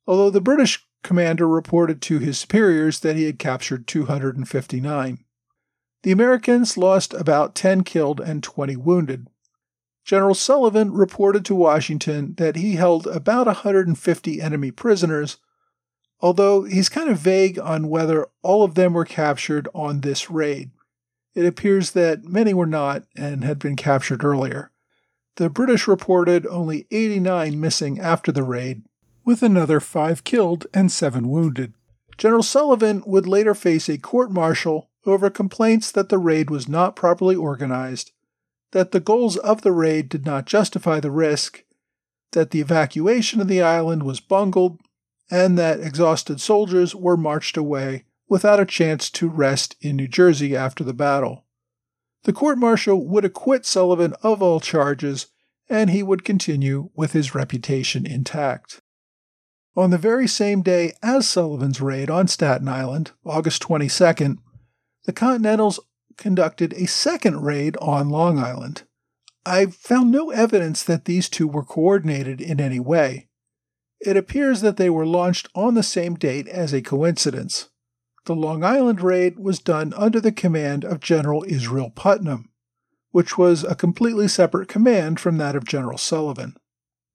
although 0.06 0.30
the 0.30 0.42
British 0.42 0.86
commander 1.02 1.48
reported 1.48 2.02
to 2.02 2.20
his 2.20 2.38
superiors 2.38 3.00
that 3.00 3.16
he 3.16 3.24
had 3.24 3.40
captured 3.40 3.88
259. 3.88 5.20
The 6.04 6.12
Americans 6.12 6.78
lost 6.78 7.14
about 7.14 7.56
10 7.56 7.84
killed 7.84 8.20
and 8.20 8.44
20 8.44 8.76
wounded. 8.76 9.28
General 10.04 10.36
Sullivan 10.36 10.92
reported 10.92 11.46
to 11.46 11.56
Washington 11.56 12.36
that 12.36 12.58
he 12.58 12.76
held 12.76 13.08
about 13.08 13.48
150 13.48 14.42
enemy 14.42 14.72
prisoners, 14.72 15.38
although 16.20 16.64
he's 16.64 16.90
kind 16.90 17.10
of 17.10 17.18
vague 17.18 17.58
on 17.58 17.90
whether 17.90 18.28
all 18.44 18.64
of 18.64 18.76
them 18.76 18.94
were 18.94 19.06
captured 19.06 19.70
on 19.74 20.02
this 20.02 20.30
raid. 20.30 20.72
It 21.34 21.46
appears 21.46 21.92
that 21.92 22.24
many 22.26 22.54
were 22.54 22.68
not 22.68 23.04
and 23.16 23.44
had 23.44 23.58
been 23.58 23.76
captured 23.76 24.24
earlier. 24.24 24.72
The 25.38 25.50
British 25.50 25.88
reported 25.88 26.48
only 26.48 26.88
89 26.92 27.60
missing 27.60 28.00
after 28.00 28.32
the 28.32 28.44
raid, 28.44 28.84
with 29.26 29.44
another 29.44 29.80
five 29.80 30.24
killed 30.24 30.66
and 30.74 30.92
seven 30.92 31.30
wounded. 31.30 31.74
General 32.18 32.44
Sullivan 32.44 33.04
would 33.06 33.28
later 33.28 33.54
face 33.54 33.90
a 33.90 33.98
court 33.98 34.32
martial 34.32 34.90
over 35.06 35.30
complaints 35.30 35.92
that 35.92 36.10
the 36.10 36.18
raid 36.18 36.50
was 36.50 36.70
not 36.70 36.96
properly 36.96 37.36
organized, 37.36 38.12
that 38.72 38.92
the 38.92 39.00
goals 39.00 39.36
of 39.38 39.62
the 39.62 39.72
raid 39.72 40.08
did 40.08 40.26
not 40.26 40.46
justify 40.46 41.00
the 41.00 41.12
risk, 41.12 41.64
that 42.32 42.52
the 42.52 42.62
evacuation 42.62 43.42
of 43.42 43.48
the 43.48 43.62
island 43.62 44.04
was 44.04 44.20
bungled, 44.20 44.80
and 45.30 45.58
that 45.58 45.80
exhausted 45.80 46.40
soldiers 46.40 46.96
were 46.96 47.18
marched 47.18 47.58
away 47.58 48.06
without 48.28 48.60
a 48.60 48.66
chance 48.66 49.10
to 49.10 49.28
rest 49.28 49.76
in 49.82 49.96
New 49.96 50.08
Jersey 50.08 50.56
after 50.56 50.84
the 50.84 50.94
battle. 50.94 51.45
The 52.26 52.34
court 52.34 52.58
martial 52.58 53.06
would 53.06 53.24
acquit 53.24 53.68
Sullivan 53.68 54.16
of 54.24 54.42
all 54.42 54.60
charges, 54.60 55.28
and 55.70 55.92
he 55.92 56.02
would 56.02 56.26
continue 56.26 56.90
with 56.96 57.14
his 57.14 57.36
reputation 57.36 58.06
intact. 58.06 58.82
On 59.76 59.92
the 59.92 60.00
very 60.00 60.28
same 60.28 60.64
day 60.64 60.94
as 61.04 61.28
Sullivan's 61.28 61.82
raid 61.82 62.10
on 62.10 62.28
Staten 62.28 62.68
Island, 62.68 63.12
August 63.24 63.62
22nd, 63.62 64.40
the 65.06 65.14
Continentals 65.14 65.80
conducted 66.18 66.74
a 66.74 66.88
second 66.88 67.44
raid 67.44 67.78
on 67.78 68.10
Long 68.10 68.40
Island. 68.40 68.84
I 69.46 69.68
found 69.68 70.10
no 70.10 70.32
evidence 70.32 70.82
that 70.82 71.06
these 71.06 71.30
two 71.30 71.48
were 71.48 71.64
coordinated 71.64 72.42
in 72.42 72.60
any 72.60 72.80
way. 72.80 73.28
It 74.00 74.18
appears 74.18 74.62
that 74.62 74.78
they 74.78 74.90
were 74.90 75.06
launched 75.06 75.48
on 75.54 75.76
the 75.76 75.84
same 75.84 76.16
date 76.16 76.48
as 76.48 76.74
a 76.74 76.82
coincidence. 76.82 77.70
The 78.26 78.36
Long 78.36 78.64
Island 78.64 79.02
raid 79.02 79.38
was 79.38 79.60
done 79.60 79.94
under 79.96 80.20
the 80.20 80.32
command 80.32 80.84
of 80.84 81.00
General 81.00 81.46
Israel 81.48 81.92
Putnam, 81.92 82.50
which 83.12 83.38
was 83.38 83.64
a 83.64 83.76
completely 83.76 84.28
separate 84.28 84.68
command 84.68 85.20
from 85.20 85.38
that 85.38 85.56
of 85.56 85.66
General 85.66 85.98
Sullivan. 85.98 86.58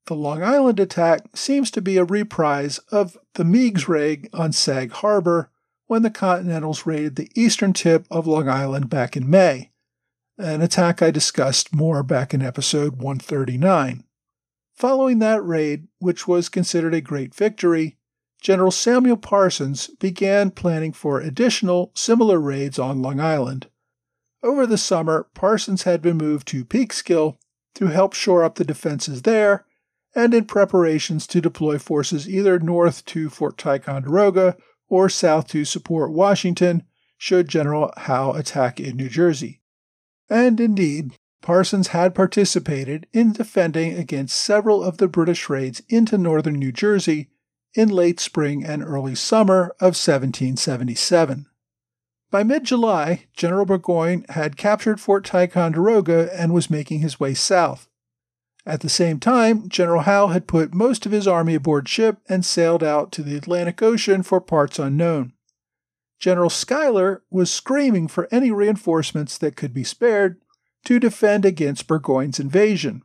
The 0.07 0.14
Long 0.14 0.43
Island 0.43 0.79
attack 0.79 1.37
seems 1.37 1.71
to 1.73 1.83
be 1.83 1.97
a 1.97 2.05
reprise 2.05 2.79
of 2.90 3.19
the 3.35 3.45
Meigs 3.45 3.88
raid 3.88 4.29
on 4.33 4.52
Sag 4.52 4.93
Harbor 4.93 5.50
when 5.87 6.02
the 6.02 6.11
Continentals 6.11 6.87
raided 6.87 7.17
the 7.17 7.31
eastern 7.35 7.73
tip 7.73 8.07
of 8.11 8.29
Long 8.29 8.49
Island 8.49 8.88
back 8.88 9.17
in 9.17 9.29
May, 9.29 9.73
an 10.38 10.62
attack 10.62 11.02
I 11.02 11.11
discussed 11.11 11.75
more 11.75 12.02
back 12.05 12.33
in 12.33 12.40
episode 12.40 12.97
139. 12.97 14.05
Following 14.75 15.19
that 15.19 15.45
raid, 15.45 15.88
which 15.99 16.26
was 16.29 16.49
considered 16.49 16.95
a 16.95 17.00
great 17.00 17.35
victory, 17.35 17.99
General 18.40 18.70
Samuel 18.70 19.16
Parsons 19.16 19.88
began 19.99 20.50
planning 20.50 20.92
for 20.92 21.20
additional 21.20 21.92
similar 21.94 22.40
raids 22.40 22.78
on 22.78 23.02
Long 23.02 23.20
Island. 23.20 23.68
Over 24.42 24.66
the 24.66 24.78
summer, 24.78 25.28
Parsons 25.35 25.82
had 25.82 26.00
been 26.00 26.16
moved 26.16 26.49
to 26.49 26.64
Peekskill 26.64 27.37
to 27.75 27.87
help 27.87 28.14
shore 28.14 28.42
up 28.42 28.54
the 28.54 28.64
defenses 28.64 29.23
there 29.23 29.66
and 30.14 30.35
in 30.35 30.44
preparations 30.47 31.26
to 31.28 31.40
deploy 31.40 31.78
forces 31.78 32.28
either 32.28 32.59
north 32.59 33.04
to 33.06 33.28
Fort 33.28 33.59
Ticonderoga 33.59 34.56
or 34.88 35.09
south 35.09 35.47
to 35.49 35.64
support 35.64 36.11
Washington 36.11 36.85
should 37.18 37.49
General 37.49 37.92
Howe 37.97 38.32
attack 38.32 38.80
in 38.80 38.97
New 38.97 39.09
Jersey. 39.09 39.61
And 40.28 40.59
indeed, 40.59 41.12
Parsons 41.42 41.88
had 41.88 42.14
participated 42.14 43.06
in 43.12 43.32
defending 43.32 43.94
against 43.94 44.40
several 44.40 44.82
of 44.82 44.99
the 44.99 45.09
British 45.09 45.49
raids 45.49 45.82
into 45.88 46.18
northern 46.18 46.54
New 46.54 46.73
Jersey 46.73 47.28
in 47.75 47.89
late 47.89 48.21
spring 48.21 48.65
and 48.65 48.83
early 48.83 49.15
summer 49.15 49.75
of 49.81 49.97
1777. 49.97 51.47
By 52.31 52.43
mid 52.43 52.65
July, 52.65 53.27
General 53.35 53.67
Burgoyne 53.67 54.25
had 54.29 54.57
captured 54.57 55.00
Fort 55.00 55.25
Ticonderoga 55.25 56.31
and 56.33 56.53
was 56.53 56.71
making 56.71 57.00
his 57.00 57.19
way 57.19 57.35
south. 57.35 57.89
At 58.67 58.81
the 58.81 58.89
same 58.89 59.19
time, 59.19 59.69
General 59.69 60.03
Howe 60.03 60.29
had 60.29 60.47
put 60.47 60.75
most 60.75 61.07
of 61.07 61.12
his 61.12 61.27
army 61.27 61.55
aboard 61.55 61.89
ship 61.89 62.19
and 62.29 62.45
sailed 62.45 62.85
out 62.85 63.11
to 63.12 63.23
the 63.23 63.37
Atlantic 63.37 63.83
Ocean 63.83 64.23
for 64.23 64.41
parts 64.41 64.79
unknown. 64.79 65.33
General 66.21 66.50
Schuyler 66.50 67.23
was 67.31 67.50
screaming 67.50 68.07
for 68.07 68.29
any 68.31 68.50
reinforcements 68.50 69.39
that 69.39 69.57
could 69.57 69.73
be 69.73 69.83
spared 69.83 70.41
to 70.85 71.00
defend 71.00 71.45
against 71.45 71.87
Burgoyne's 71.87 72.39
invasion. 72.39 73.03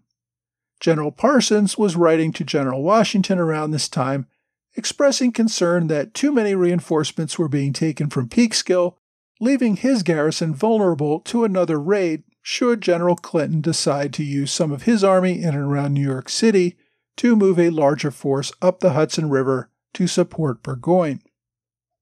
General 0.82 1.12
Parsons 1.12 1.78
was 1.78 1.96
writing 1.96 2.34
to 2.34 2.44
General 2.44 2.84
Washington 2.84 3.40
around 3.40 3.72
this 3.72 3.88
time, 3.88 4.28
expressing 4.76 5.32
concern 5.32 5.88
that 5.88 6.14
too 6.14 6.32
many 6.32 6.56
reinforcements 6.56 7.40
were 7.40 7.48
being 7.48 7.74
taken 7.74 8.10
from 8.10 8.30
Peekskill, 8.30 8.96
leaving 9.40 9.78
his 9.78 10.04
garrison 10.04 10.54
vulnerable 10.54 11.20
to 11.22 11.44
another 11.44 11.80
raid 11.80 12.24
should 12.42 12.82
General 12.82 13.16
Clinton 13.16 13.62
decide 13.62 14.14
to 14.14 14.24
use 14.24 14.52
some 14.52 14.72
of 14.72 14.84
his 14.84 15.04
army 15.04 15.42
in 15.42 15.50
and 15.50 15.58
around 15.58 15.94
New 15.94 16.02
York 16.02 16.30
City 16.30 16.78
to 17.18 17.36
move 17.36 17.58
a 17.60 17.70
larger 17.70 18.12
force 18.12 18.52
up 18.62 18.80
the 18.80 18.92
Hudson 18.92 19.30
River 19.30 19.70
to 19.94 20.08
support 20.08 20.62
Burgoyne. 20.62 21.22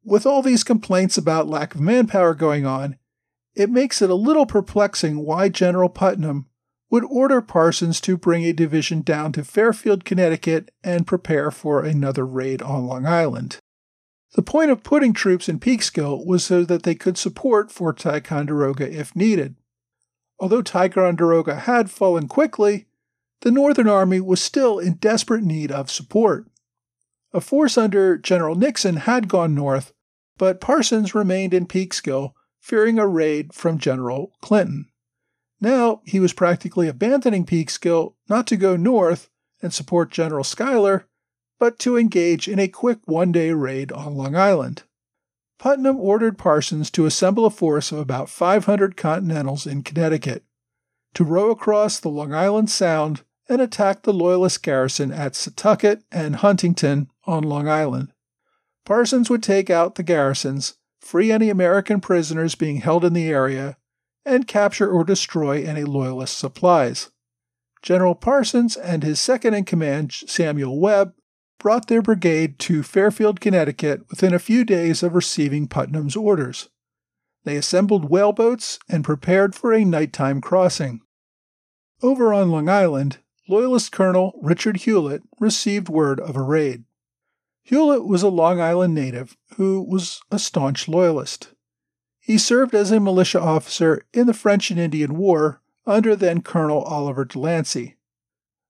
With 0.04 0.26
all 0.26 0.42
these 0.42 0.64
complaints 0.64 1.18
about 1.18 1.48
lack 1.48 1.76
of 1.76 1.82
manpower 1.82 2.34
going 2.34 2.66
on, 2.66 2.98
it 3.56 3.70
makes 3.70 4.02
it 4.02 4.10
a 4.10 4.16
little 4.16 4.46
perplexing 4.46 5.20
why 5.20 5.48
General 5.48 5.90
Putnam 5.90 6.48
would 6.94 7.06
order 7.06 7.42
Parsons 7.42 8.00
to 8.00 8.16
bring 8.16 8.44
a 8.44 8.54
division 8.54 9.02
down 9.02 9.32
to 9.32 9.44
Fairfield, 9.44 10.06
Connecticut, 10.06 10.70
and 10.84 11.08
prepare 11.08 11.50
for 11.50 11.84
another 11.84 12.24
raid 12.24 12.62
on 12.62 12.86
Long 12.86 13.08
Island. 13.08 13.58
The 14.36 14.44
point 14.44 14.70
of 14.70 14.84
putting 14.84 15.12
troops 15.12 15.50
in 15.50 15.60
Peekskill 15.60 16.24
was 16.24 16.44
so 16.44 16.64
that 16.66 16.84
they 16.84 16.94
could 16.94 17.18
support 17.18 17.72
Fort 17.72 17.98
Ticonderoga 17.98 18.88
if 18.88 19.16
needed. 19.16 19.56
Although 20.40 20.62
Ticonderoga 20.62 21.62
had 21.62 21.90
fallen 21.90 22.28
quickly, 22.28 22.86
the 23.42 23.50
Northern 23.50 23.90
Army 23.90 24.20
was 24.20 24.40
still 24.40 24.78
in 24.78 24.98
desperate 24.98 25.44
need 25.44 25.72
of 25.72 25.90
support. 25.90 26.46
A 27.34 27.42
force 27.42 27.76
under 27.76 28.20
General 28.20 28.54
Nixon 28.54 28.98
had 28.98 29.28
gone 29.28 29.56
north, 29.56 29.94
but 30.38 30.62
Parsons 30.62 31.16
remained 31.16 31.56
in 31.56 31.66
Peekskill, 31.66 32.34
fearing 32.62 33.00
a 33.00 33.08
raid 33.08 33.52
from 33.52 33.80
General 33.80 34.32
Clinton. 34.42 34.90
Now 35.64 36.02
he 36.04 36.20
was 36.20 36.34
practically 36.34 36.90
abandoning 36.90 37.46
Peekskill 37.46 38.16
not 38.28 38.48
to 38.48 38.58
go 38.58 38.76
north 38.76 39.30
and 39.62 39.74
support 39.74 40.12
General 40.12 40.44
Schuyler, 40.44 41.08
but 41.58 41.80
to 41.80 41.98
engage 41.98 42.50
in 42.50 42.60
a 42.60 42.68
quick 42.68 43.00
one 43.06 43.32
day 43.32 43.54
raid 43.54 43.90
on 43.94 44.18
Long 44.18 44.36
Island. 44.36 44.84
Putnam 45.60 45.98
ordered 46.02 46.38
Parsons 46.38 46.92
to 46.92 47.06
assemble 47.06 47.46
a 47.46 47.50
force 47.50 47.94
of 47.94 48.00
about 48.00 48.28
500 48.28 48.98
Continentals 48.98 49.66
in 49.66 49.84
Connecticut, 49.84 50.44
to 51.14 51.24
row 51.24 51.50
across 51.50 51.98
the 51.98 52.10
Long 52.10 52.34
Island 52.34 52.70
Sound 52.70 53.22
and 53.48 53.62
attack 53.62 54.02
the 54.02 54.12
Loyalist 54.12 54.64
garrison 54.64 55.14
at 55.14 55.32
Setauket 55.32 56.04
and 56.12 56.36
Huntington 56.36 57.10
on 57.24 57.42
Long 57.42 57.70
Island. 57.70 58.12
Parsons 58.84 59.30
would 59.30 59.42
take 59.42 59.70
out 59.70 59.96
the 59.96 60.04
garrisons, 60.04 60.74
free 61.00 61.32
any 61.32 61.50
American 61.50 62.02
prisoners 62.02 62.54
being 62.54 62.82
held 62.82 63.06
in 63.06 63.14
the 63.14 63.30
area, 63.30 63.78
and 64.26 64.48
capture 64.48 64.90
or 64.90 65.04
destroy 65.04 65.64
any 65.64 65.84
Loyalist 65.84 66.38
supplies. 66.38 67.12
General 67.82 68.16
Parsons 68.16 68.78
and 68.78 69.04
his 69.04 69.20
second 69.20 69.54
in 69.54 69.66
command, 69.66 70.14
Samuel 70.14 70.80
Webb, 70.80 71.14
brought 71.60 71.88
their 71.88 72.02
brigade 72.02 72.60
to 72.60 72.84
Fairfield, 72.84 73.40
Connecticut 73.40 74.02
within 74.10 74.34
a 74.34 74.40
few 74.40 74.64
days 74.66 75.04
of 75.04 75.14
receiving 75.14 75.68
Putnam's 75.68 76.16
orders. 76.16 76.70
They 77.44 77.58
assembled 77.58 78.10
whaleboats 78.10 78.80
and 78.90 79.04
prepared 79.04 79.54
for 79.54 79.74
a 79.74 79.84
nighttime 79.86 80.42
crossing. 80.42 81.02
Over 82.02 82.34
on 82.34 82.52
Long 82.52 82.70
Island, 82.70 83.20
Loyalist 83.48 83.92
Colonel 83.92 84.40
Richard 84.42 84.78
Hewlett 84.78 85.24
received 85.40 85.90
word 85.90 86.20
of 86.20 86.36
a 86.36 86.42
raid. 86.42 86.86
Hewlett 87.64 88.06
was 88.06 88.24
a 88.24 88.30
Long 88.30 88.60
Island 88.60 88.94
native 88.94 89.38
who 89.56 89.82
was 89.82 90.22
a 90.32 90.40
staunch 90.40 90.88
Loyalist. 90.88 91.53
He 92.26 92.38
served 92.38 92.74
as 92.74 92.90
a 92.90 93.02
militia 93.02 93.42
officer 93.42 94.02
in 94.14 94.28
the 94.28 94.34
French 94.34 94.72
and 94.72 94.80
Indian 94.80 95.18
War 95.18 95.62
under 95.86 96.16
then 96.16 96.42
Colonel 96.42 96.82
Oliver 96.84 97.26
Delancey. 97.26 97.98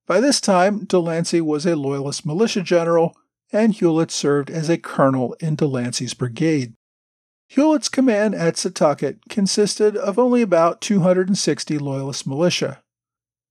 By 0.07 0.19
this 0.19 0.41
time, 0.41 0.85
Delancey 0.85 1.39
was 1.39 1.67
a 1.67 1.75
Loyalist 1.75 2.25
militia 2.25 2.63
general, 2.63 3.15
and 3.51 3.71
Hewlett 3.71 4.09
served 4.09 4.49
as 4.49 4.69
a 4.69 4.79
colonel 4.79 5.35
in 5.39 5.55
Delancey's 5.55 6.15
brigade. 6.15 6.73
Hewlett's 7.47 7.89
command 7.89 8.33
at 8.33 8.55
Setauket 8.55 9.19
consisted 9.29 9.95
of 9.95 10.17
only 10.17 10.41
about 10.41 10.81
260 10.81 11.77
Loyalist 11.77 12.25
militia. 12.25 12.81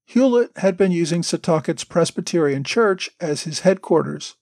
Hewlett 0.06 0.50
had 0.56 0.76
been 0.76 0.90
using 0.90 1.22
Setauket's 1.22 1.84
Presbyterian 1.84 2.64
Church 2.64 3.08
as 3.20 3.44
his 3.44 3.60
headquarters. 3.60 4.34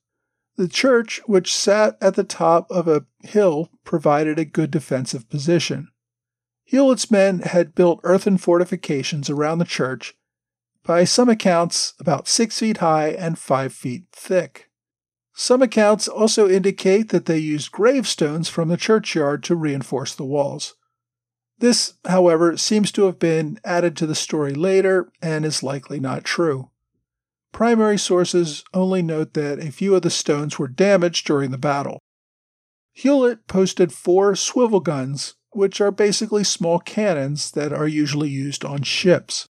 The 0.61 0.69
church, 0.69 1.23
which 1.25 1.57
sat 1.57 1.97
at 2.03 2.17
the 2.17 2.23
top 2.23 2.71
of 2.71 2.87
a 2.87 3.07
hill, 3.23 3.71
provided 3.83 4.39
a 4.39 4.45
good 4.45 4.71
defensive 4.71 5.27
position. 5.31 5.89
Hewlett's 6.65 7.11
men 7.11 7.39
had 7.39 7.75
built 7.75 8.03
earthen 8.03 8.37
fortifications 8.37 9.31
around 9.31 9.57
the 9.57 9.65
church 9.65 10.19
by 10.85 11.05
some 11.05 11.31
accounts 11.31 11.95
about 11.99 12.29
six 12.29 12.59
feet 12.59 12.77
high 12.77 13.09
and 13.09 13.39
five 13.39 13.73
feet 13.73 14.05
thick. 14.13 14.69
Some 15.33 15.63
accounts 15.63 16.07
also 16.07 16.47
indicate 16.47 17.09
that 17.09 17.25
they 17.25 17.39
used 17.39 17.73
gravestones 17.73 18.51
from 18.51 18.69
the 18.69 18.77
churchyard 18.77 19.43
to 19.45 19.57
reinforce 19.57 20.15
the 20.15 20.27
walls. 20.27 20.75
This, 21.59 21.95
however, 22.05 22.59
seems 22.59 22.93
to 22.93 23.05
have 23.05 23.19
been 23.19 23.59
added 23.65 23.97
to 23.97 24.07
the 24.07 24.15
story 24.15 24.53
later 24.53 25.11
and 25.23 25.47
is 25.47 25.63
likely 25.63 26.01
not 26.01 26.25
true. 26.25 26.69
Primary 27.53 27.99
sources 27.99 28.65
only 28.73 29.03
note 29.03 29.35
that 29.35 29.59
a 29.59 29.73
few 29.73 29.95
of 29.95 30.03
the 30.03 30.11
stones 30.11 30.59
were 30.59 30.69
damaged 30.69 31.27
during 31.27 31.51
the 31.51 31.59
battle. 31.59 32.01
Hewlett 32.93 33.47
posted 33.47 33.93
four 33.93 34.35
swivel 34.37 34.81
guns, 34.81 35.35
which 35.51 35.81
are 35.81 35.91
basically 35.91 36.45
small 36.45 36.79
cannons 36.79 37.51
that 37.53 37.73
are 37.73 37.89
usually 37.89 38.29
used 38.29 38.65
on 38.65 38.83
ships. 38.83 39.49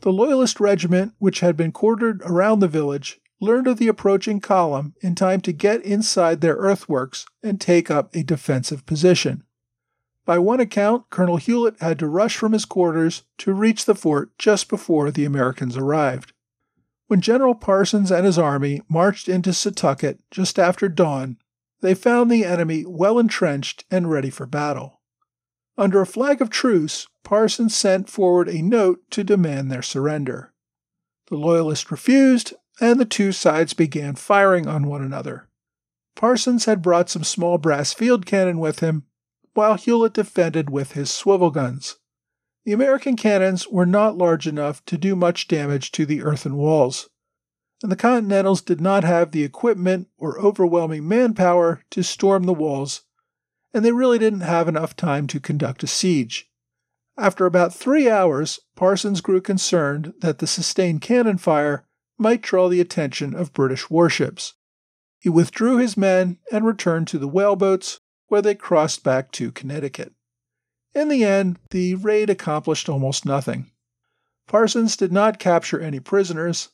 The 0.00 0.12
Loyalist 0.12 0.60
regiment, 0.60 1.14
which 1.18 1.40
had 1.40 1.56
been 1.56 1.72
quartered 1.72 2.22
around 2.22 2.60
the 2.60 2.68
village, 2.68 3.20
learned 3.40 3.66
of 3.66 3.78
the 3.78 3.88
approaching 3.88 4.40
column 4.40 4.94
in 5.00 5.14
time 5.14 5.40
to 5.42 5.52
get 5.52 5.82
inside 5.82 6.40
their 6.40 6.56
earthworks 6.56 7.26
and 7.42 7.60
take 7.60 7.90
up 7.90 8.14
a 8.14 8.22
defensive 8.22 8.84
position. 8.86 9.44
By 10.26 10.38
one 10.38 10.60
account, 10.60 11.10
Colonel 11.10 11.38
Hewlett 11.38 11.80
had 11.80 11.98
to 11.98 12.06
rush 12.06 12.36
from 12.36 12.52
his 12.52 12.64
quarters 12.64 13.24
to 13.38 13.54
reach 13.54 13.86
the 13.86 13.94
fort 13.94 14.30
just 14.38 14.68
before 14.68 15.10
the 15.10 15.24
Americans 15.24 15.76
arrived. 15.76 16.32
When 17.10 17.20
General 17.20 17.56
Parsons 17.56 18.12
and 18.12 18.24
his 18.24 18.38
army 18.38 18.82
marched 18.88 19.28
into 19.28 19.50
Setauket 19.50 20.20
just 20.30 20.60
after 20.60 20.88
dawn, 20.88 21.38
they 21.80 21.92
found 21.92 22.30
the 22.30 22.44
enemy 22.44 22.84
well 22.86 23.18
entrenched 23.18 23.84
and 23.90 24.08
ready 24.08 24.30
for 24.30 24.46
battle. 24.46 25.00
Under 25.76 26.00
a 26.00 26.06
flag 26.06 26.40
of 26.40 26.50
truce, 26.50 27.08
Parsons 27.24 27.74
sent 27.74 28.08
forward 28.08 28.48
a 28.48 28.62
note 28.62 29.00
to 29.10 29.24
demand 29.24 29.72
their 29.72 29.82
surrender. 29.82 30.52
The 31.26 31.36
Loyalists 31.36 31.90
refused, 31.90 32.54
and 32.80 33.00
the 33.00 33.04
two 33.04 33.32
sides 33.32 33.74
began 33.74 34.14
firing 34.14 34.68
on 34.68 34.86
one 34.86 35.02
another. 35.02 35.48
Parsons 36.14 36.66
had 36.66 36.80
brought 36.80 37.10
some 37.10 37.24
small 37.24 37.58
brass 37.58 37.92
field 37.92 38.24
cannon 38.24 38.60
with 38.60 38.78
him, 38.78 39.02
while 39.54 39.74
Hewlett 39.74 40.14
defended 40.14 40.70
with 40.70 40.92
his 40.92 41.10
swivel 41.10 41.50
guns. 41.50 41.96
The 42.64 42.72
American 42.72 43.16
cannons 43.16 43.66
were 43.68 43.86
not 43.86 44.18
large 44.18 44.46
enough 44.46 44.84
to 44.86 44.98
do 44.98 45.16
much 45.16 45.48
damage 45.48 45.92
to 45.92 46.04
the 46.04 46.22
earthen 46.22 46.56
walls, 46.56 47.08
and 47.82 47.90
the 47.90 47.96
Continentals 47.96 48.60
did 48.60 48.80
not 48.80 49.04
have 49.04 49.32
the 49.32 49.44
equipment 49.44 50.08
or 50.18 50.38
overwhelming 50.38 51.08
manpower 51.08 51.82
to 51.90 52.02
storm 52.02 52.44
the 52.44 52.52
walls 52.52 53.02
and 53.72 53.84
they 53.84 53.92
really 53.92 54.18
didn't 54.18 54.40
have 54.40 54.68
enough 54.68 54.96
time 54.96 55.26
to 55.28 55.40
conduct 55.40 55.82
a 55.82 55.86
siege. 55.86 56.50
After 57.16 57.46
about 57.46 57.74
three 57.74 58.08
hours, 58.08 58.60
Parsons 58.76 59.20
grew 59.20 59.40
concerned 59.40 60.14
that 60.20 60.38
the 60.38 60.46
sustained 60.46 61.02
cannon 61.02 61.38
fire 61.38 61.84
might 62.18 62.42
draw 62.42 62.68
the 62.68 62.80
attention 62.80 63.34
of 63.34 63.52
British 63.52 63.90
warships. 63.90 64.54
He 65.18 65.28
withdrew 65.28 65.76
his 65.76 65.96
men 65.96 66.38
and 66.50 66.64
returned 66.64 67.08
to 67.08 67.18
the 67.18 67.28
whaleboats, 67.28 68.00
where 68.28 68.42
they 68.42 68.54
crossed 68.54 69.04
back 69.04 69.32
to 69.32 69.52
Connecticut. 69.52 70.14
In 70.94 71.08
the 71.08 71.24
end, 71.24 71.58
the 71.70 71.94
raid 71.94 72.30
accomplished 72.30 72.88
almost 72.88 73.24
nothing. 73.24 73.70
Parsons 74.48 74.96
did 74.96 75.12
not 75.12 75.38
capture 75.38 75.80
any 75.80 76.00
prisoners. 76.00 76.70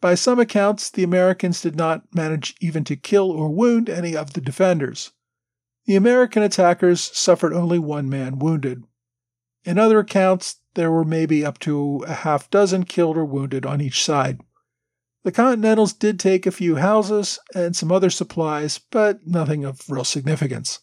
By 0.00 0.14
some 0.14 0.38
accounts, 0.38 0.90
the 0.90 1.02
Americans 1.02 1.60
did 1.60 1.74
not 1.74 2.14
manage 2.14 2.54
even 2.60 2.84
to 2.84 2.94
kill 2.94 3.30
or 3.30 3.48
wound 3.48 3.88
any 3.88 4.16
of 4.16 4.34
the 4.34 4.40
defenders. 4.40 5.10
The 5.86 5.96
American 5.96 6.42
attackers 6.42 7.00
suffered 7.00 7.52
only 7.52 7.78
one 7.78 8.08
man 8.08 8.38
wounded. 8.38 8.84
In 9.64 9.78
other 9.78 9.98
accounts, 9.98 10.56
there 10.74 10.90
were 10.90 11.04
maybe 11.04 11.44
up 11.44 11.58
to 11.60 12.04
a 12.06 12.12
half 12.12 12.50
dozen 12.50 12.84
killed 12.84 13.16
or 13.16 13.24
wounded 13.24 13.66
on 13.66 13.80
each 13.80 14.04
side. 14.04 14.40
The 15.24 15.32
Continentals 15.32 15.94
did 15.94 16.20
take 16.20 16.46
a 16.46 16.52
few 16.52 16.76
houses 16.76 17.38
and 17.54 17.74
some 17.74 17.90
other 17.90 18.10
supplies, 18.10 18.78
but 18.90 19.26
nothing 19.26 19.64
of 19.64 19.80
real 19.88 20.04
significance. 20.04 20.80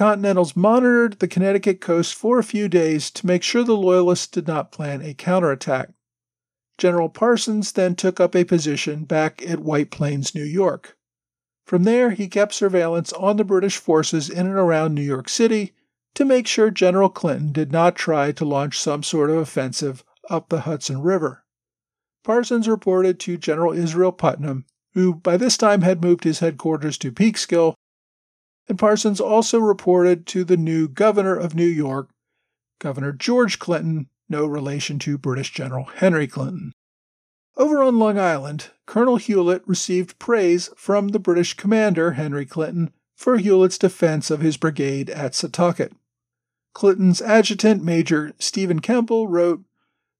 Continentals 0.00 0.56
monitored 0.56 1.18
the 1.18 1.28
Connecticut 1.28 1.78
coast 1.78 2.14
for 2.14 2.38
a 2.38 2.42
few 2.42 2.70
days 2.70 3.10
to 3.10 3.26
make 3.26 3.42
sure 3.42 3.62
the 3.62 3.76
Loyalists 3.76 4.28
did 4.28 4.48
not 4.48 4.72
plan 4.72 5.02
a 5.02 5.12
counterattack. 5.12 5.90
General 6.78 7.10
Parsons 7.10 7.72
then 7.72 7.94
took 7.94 8.18
up 8.18 8.34
a 8.34 8.44
position 8.44 9.04
back 9.04 9.42
at 9.46 9.58
White 9.58 9.90
Plains, 9.90 10.34
New 10.34 10.42
York. 10.42 10.96
From 11.66 11.84
there, 11.84 12.12
he 12.12 12.28
kept 12.28 12.54
surveillance 12.54 13.12
on 13.12 13.36
the 13.36 13.44
British 13.44 13.76
forces 13.76 14.30
in 14.30 14.46
and 14.46 14.56
around 14.56 14.94
New 14.94 15.02
York 15.02 15.28
City 15.28 15.74
to 16.14 16.24
make 16.24 16.46
sure 16.46 16.70
General 16.70 17.10
Clinton 17.10 17.52
did 17.52 17.70
not 17.70 17.94
try 17.94 18.32
to 18.32 18.44
launch 18.46 18.80
some 18.80 19.02
sort 19.02 19.28
of 19.28 19.36
offensive 19.36 20.02
up 20.30 20.48
the 20.48 20.60
Hudson 20.60 21.02
River. 21.02 21.44
Parsons 22.24 22.66
reported 22.66 23.20
to 23.20 23.36
General 23.36 23.74
Israel 23.74 24.12
Putnam, 24.12 24.64
who 24.94 25.16
by 25.16 25.36
this 25.36 25.58
time 25.58 25.82
had 25.82 26.02
moved 26.02 26.24
his 26.24 26.38
headquarters 26.38 26.96
to 26.96 27.12
Peekskill, 27.12 27.74
and 28.70 28.78
Parsons 28.78 29.20
also 29.20 29.58
reported 29.58 30.28
to 30.28 30.44
the 30.44 30.56
new 30.56 30.86
governor 30.86 31.34
of 31.34 31.56
New 31.56 31.66
York, 31.66 32.10
Governor 32.78 33.10
George 33.10 33.58
Clinton, 33.58 34.08
no 34.28 34.46
relation 34.46 35.00
to 35.00 35.18
British 35.18 35.52
General 35.52 35.86
Henry 35.96 36.28
Clinton. 36.28 36.72
Over 37.56 37.82
on 37.82 37.98
Long 37.98 38.16
Island, 38.16 38.70
Colonel 38.86 39.16
Hewlett 39.16 39.66
received 39.66 40.20
praise 40.20 40.70
from 40.76 41.08
the 41.08 41.18
British 41.18 41.54
commander, 41.54 42.12
Henry 42.12 42.46
Clinton, 42.46 42.92
for 43.16 43.38
Hewlett's 43.38 43.76
defense 43.76 44.30
of 44.30 44.40
his 44.40 44.56
brigade 44.56 45.10
at 45.10 45.32
Setauket. 45.32 45.90
Clinton's 46.72 47.20
adjutant, 47.20 47.82
Major 47.82 48.34
Stephen 48.38 48.78
Kemble, 48.78 49.26
wrote, 49.26 49.64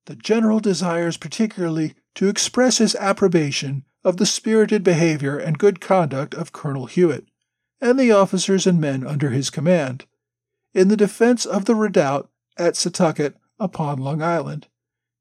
The 0.06 0.16
general 0.16 0.58
desires 0.58 1.16
particularly 1.16 1.94
to 2.16 2.28
express 2.28 2.78
his 2.78 2.96
approbation 2.96 3.84
of 4.02 4.16
the 4.16 4.26
spirited 4.26 4.82
behavior 4.82 5.38
and 5.38 5.56
good 5.56 5.80
conduct 5.80 6.34
of 6.34 6.50
Colonel 6.50 6.86
Hewlett 6.86 7.29
and 7.80 7.98
the 7.98 8.12
officers 8.12 8.66
and 8.66 8.80
men 8.80 9.06
under 9.06 9.30
his 9.30 9.50
command 9.50 10.06
in 10.72 10.88
the 10.88 10.96
defense 10.96 11.44
of 11.44 11.64
the 11.64 11.74
redoubt 11.74 12.30
at 12.56 12.74
Setauket 12.74 13.34
upon 13.58 13.98
Long 13.98 14.22
Island, 14.22 14.68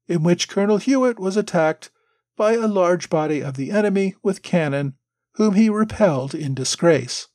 in 0.06 0.22
which 0.22 0.48
Colonel 0.48 0.78
Hewlett 0.78 1.18
was 1.18 1.36
attacked 1.36 1.90
by 2.36 2.54
a 2.54 2.66
large 2.66 3.10
body 3.10 3.40
of 3.42 3.56
the 3.56 3.70
enemy 3.70 4.14
with 4.22 4.42
cannon, 4.42 4.94
whom 5.34 5.54
he 5.54 5.68
repelled 5.68 6.34
in 6.34 6.54
disgrace. 6.54 7.28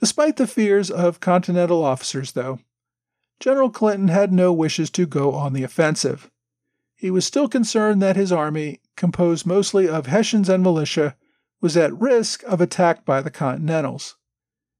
Despite 0.00 0.36
the 0.36 0.46
fears 0.46 0.90
of 0.90 1.20
Continental 1.20 1.84
officers, 1.84 2.32
though, 2.32 2.58
General 3.38 3.70
Clinton 3.70 4.08
had 4.08 4.32
no 4.32 4.52
wishes 4.52 4.90
to 4.90 5.06
go 5.06 5.32
on 5.32 5.52
the 5.52 5.62
offensive. 5.62 6.30
He 6.96 7.10
was 7.10 7.26
still 7.26 7.48
concerned 7.48 8.00
that 8.02 8.16
his 8.16 8.32
army, 8.32 8.80
composed 8.96 9.46
mostly 9.46 9.88
of 9.88 10.06
Hessians 10.06 10.48
and 10.48 10.62
militia, 10.62 11.16
was 11.60 11.76
at 11.76 11.98
risk 12.00 12.42
of 12.44 12.60
attack 12.60 13.04
by 13.04 13.20
the 13.20 13.30
Continentals. 13.30 14.16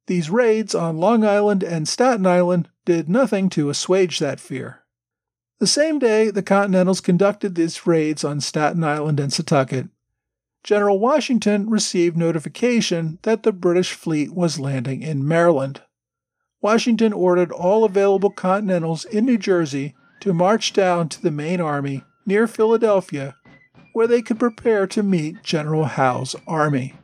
These 0.07 0.31
raids 0.31 0.75
on 0.75 0.99
Long 0.99 1.25
Island 1.25 1.63
and 1.63 1.89
Staten 1.89 2.27
Island 2.27 2.69
did 2.85 3.09
nothing 3.09 3.49
to 3.51 3.71
assuage 3.71 4.19
that 4.19 4.41
fear. 4.41 4.83
The 5.61 5.67
same 5.67 5.99
day 5.99 6.31
the 6.31 6.43
Continentals 6.43 7.01
conducted 7.01 7.55
these 7.55 7.87
raids 7.87 8.25
on 8.25 8.41
Staten 8.41 8.83
Island 8.83 9.21
and 9.21 9.31
Setauket, 9.31 9.89
General 10.63 11.01
Washington 11.01 11.69
received 11.69 12.17
notification 12.17 13.19
that 13.23 13.43
the 13.43 13.53
British 13.53 13.93
fleet 13.93 14.33
was 14.33 14.61
landing 14.61 15.03
in 15.03 15.27
Maryland. 15.27 15.83
Washington 16.61 17.13
ordered 17.13 17.51
all 17.51 17.83
available 17.85 18.31
Continentals 18.31 19.05
in 19.05 19.25
New 19.25 19.39
Jersey 19.39 19.97
to 20.21 20.33
march 20.33 20.73
down 20.73 21.09
to 21.09 21.21
the 21.21 21.33
main 21.33 21.61
army 21.61 22.05
near 22.25 22.47
Philadelphia, 22.47 23.35
where 23.93 24.07
they 24.07 24.23
could 24.23 24.39
prepare 24.39 24.87
to 24.87 25.03
meet 25.03 25.43
General 25.43 25.85
Howe's 25.85 26.37
army. 26.47 26.95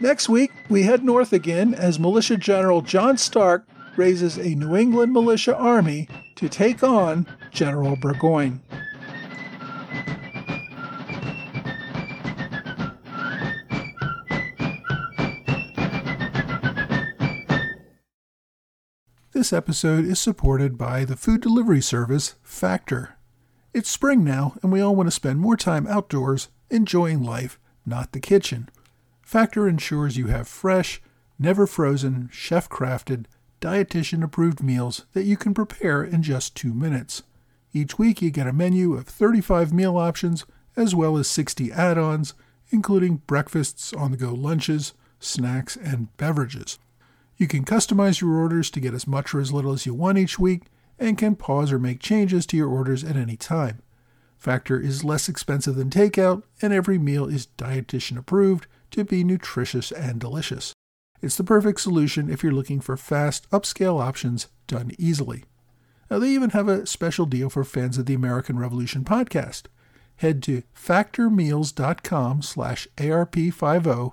Next 0.00 0.28
week, 0.28 0.50
we 0.68 0.82
head 0.82 1.04
north 1.04 1.32
again 1.32 1.74
as 1.74 1.98
Militia 1.98 2.36
General 2.36 2.82
John 2.82 3.16
Stark 3.16 3.66
raises 3.96 4.36
a 4.36 4.54
New 4.54 4.76
England 4.76 5.12
militia 5.12 5.56
army 5.56 6.08
to 6.36 6.48
take 6.48 6.82
on 6.82 7.26
General 7.50 7.96
Burgoyne. 7.96 8.60
This 19.32 19.52
episode 19.52 20.04
is 20.04 20.20
supported 20.20 20.78
by 20.78 21.04
the 21.04 21.16
food 21.16 21.40
delivery 21.40 21.80
service 21.80 22.36
Factor. 22.42 23.16
It's 23.74 23.90
spring 23.90 24.22
now, 24.22 24.54
and 24.62 24.70
we 24.70 24.80
all 24.80 24.94
want 24.94 25.06
to 25.06 25.10
spend 25.10 25.40
more 25.40 25.56
time 25.56 25.86
outdoors 25.86 26.48
enjoying 26.70 27.22
life, 27.22 27.58
not 27.86 28.12
the 28.12 28.20
kitchen. 28.20 28.68
Factor 29.32 29.66
ensures 29.66 30.18
you 30.18 30.26
have 30.26 30.46
fresh, 30.46 31.00
never 31.38 31.66
frozen, 31.66 32.28
chef 32.30 32.68
crafted, 32.68 33.24
dietitian 33.62 34.22
approved 34.22 34.62
meals 34.62 35.06
that 35.14 35.24
you 35.24 35.38
can 35.38 35.54
prepare 35.54 36.04
in 36.04 36.22
just 36.22 36.54
two 36.54 36.74
minutes. 36.74 37.22
Each 37.72 37.98
week, 37.98 38.20
you 38.20 38.30
get 38.30 38.46
a 38.46 38.52
menu 38.52 38.92
of 38.92 39.06
35 39.06 39.72
meal 39.72 39.96
options 39.96 40.44
as 40.76 40.94
well 40.94 41.16
as 41.16 41.28
60 41.28 41.72
add 41.72 41.96
ons, 41.96 42.34
including 42.68 43.22
breakfasts, 43.26 43.94
on 43.94 44.10
the 44.10 44.18
go 44.18 44.34
lunches, 44.34 44.92
snacks, 45.18 45.76
and 45.76 46.14
beverages. 46.18 46.78
You 47.38 47.48
can 47.48 47.64
customize 47.64 48.20
your 48.20 48.36
orders 48.36 48.68
to 48.72 48.80
get 48.80 48.92
as 48.92 49.06
much 49.06 49.32
or 49.32 49.40
as 49.40 49.50
little 49.50 49.72
as 49.72 49.86
you 49.86 49.94
want 49.94 50.18
each 50.18 50.38
week 50.38 50.64
and 50.98 51.16
can 51.16 51.36
pause 51.36 51.72
or 51.72 51.78
make 51.78 52.00
changes 52.00 52.44
to 52.48 52.58
your 52.58 52.68
orders 52.68 53.02
at 53.02 53.16
any 53.16 53.38
time. 53.38 53.80
Factor 54.36 54.78
is 54.78 55.04
less 55.04 55.26
expensive 55.26 55.76
than 55.76 55.88
takeout, 55.88 56.42
and 56.60 56.74
every 56.74 56.98
meal 56.98 57.24
is 57.24 57.48
dietitian 57.56 58.18
approved 58.18 58.66
to 58.92 59.04
be 59.04 59.24
nutritious 59.24 59.90
and 59.90 60.20
delicious. 60.20 60.72
It's 61.20 61.36
the 61.36 61.44
perfect 61.44 61.80
solution 61.80 62.30
if 62.30 62.42
you're 62.42 62.52
looking 62.52 62.80
for 62.80 62.96
fast, 62.96 63.48
upscale 63.50 64.00
options 64.00 64.48
done 64.66 64.92
easily. 64.98 65.44
Now, 66.10 66.18
they 66.18 66.30
even 66.30 66.50
have 66.50 66.68
a 66.68 66.86
special 66.86 67.26
deal 67.26 67.48
for 67.48 67.64
fans 67.64 67.96
of 67.96 68.06
the 68.06 68.14
American 68.14 68.58
Revolution 68.58 69.04
podcast. 69.04 69.66
Head 70.16 70.42
to 70.42 70.62
factormeals.com 70.76 72.42
slash 72.42 72.88
ARP50 72.96 74.12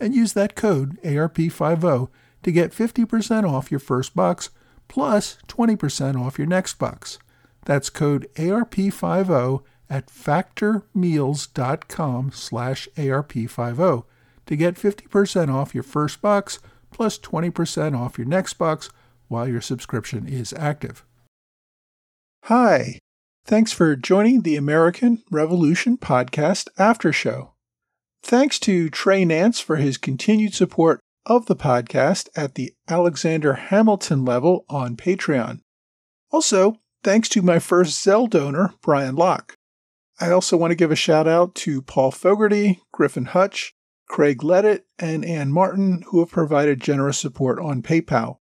and 0.00 0.14
use 0.14 0.32
that 0.34 0.54
code 0.54 1.00
ARP50 1.02 2.08
to 2.42 2.52
get 2.52 2.72
50% 2.72 3.48
off 3.48 3.70
your 3.70 3.80
first 3.80 4.14
box 4.14 4.50
plus 4.88 5.38
20% 5.48 6.20
off 6.20 6.38
your 6.38 6.46
next 6.46 6.78
box. 6.78 7.18
That's 7.64 7.88
code 7.90 8.28
ARP50 8.34 9.62
at 9.90 10.08
factormeals.com 10.08 12.32
slash 12.32 12.88
ARP50 12.96 14.04
to 14.48 14.56
get 14.56 14.74
50% 14.74 15.54
off 15.54 15.74
your 15.74 15.84
first 15.84 16.20
box 16.20 16.58
plus 16.90 17.18
20% 17.18 17.96
off 17.96 18.18
your 18.18 18.26
next 18.26 18.54
box 18.54 18.90
while 19.28 19.46
your 19.46 19.60
subscription 19.60 20.26
is 20.26 20.54
active. 20.54 21.04
Hi, 22.44 22.98
thanks 23.44 23.72
for 23.72 23.94
joining 23.94 24.40
the 24.40 24.56
American 24.56 25.22
Revolution 25.30 25.98
Podcast 25.98 26.68
After 26.78 27.12
Show. 27.12 27.52
Thanks 28.22 28.58
to 28.60 28.88
Trey 28.88 29.24
Nance 29.24 29.60
for 29.60 29.76
his 29.76 29.98
continued 29.98 30.54
support 30.54 31.00
of 31.26 31.46
the 31.46 31.56
podcast 31.56 32.28
at 32.34 32.54
the 32.54 32.72
Alexander 32.88 33.52
Hamilton 33.54 34.24
level 34.24 34.64
on 34.70 34.96
Patreon. 34.96 35.60
Also, 36.30 36.76
thanks 37.04 37.28
to 37.28 37.42
my 37.42 37.58
first 37.58 38.04
Zelle 38.04 38.30
donor, 38.30 38.72
Brian 38.82 39.14
Locke. 39.14 39.54
I 40.20 40.30
also 40.30 40.56
want 40.56 40.70
to 40.70 40.76
give 40.76 40.90
a 40.90 40.96
shout 40.96 41.28
out 41.28 41.54
to 41.56 41.82
Paul 41.82 42.10
Fogarty, 42.10 42.80
Griffin 42.92 43.26
Hutch, 43.26 43.74
Craig 44.08 44.38
Leddit, 44.38 44.82
and 44.98 45.24
Ann 45.24 45.52
Martin, 45.52 46.02
who 46.08 46.20
have 46.20 46.30
provided 46.30 46.80
generous 46.80 47.18
support 47.18 47.58
on 47.58 47.82
PayPal. 47.82 48.38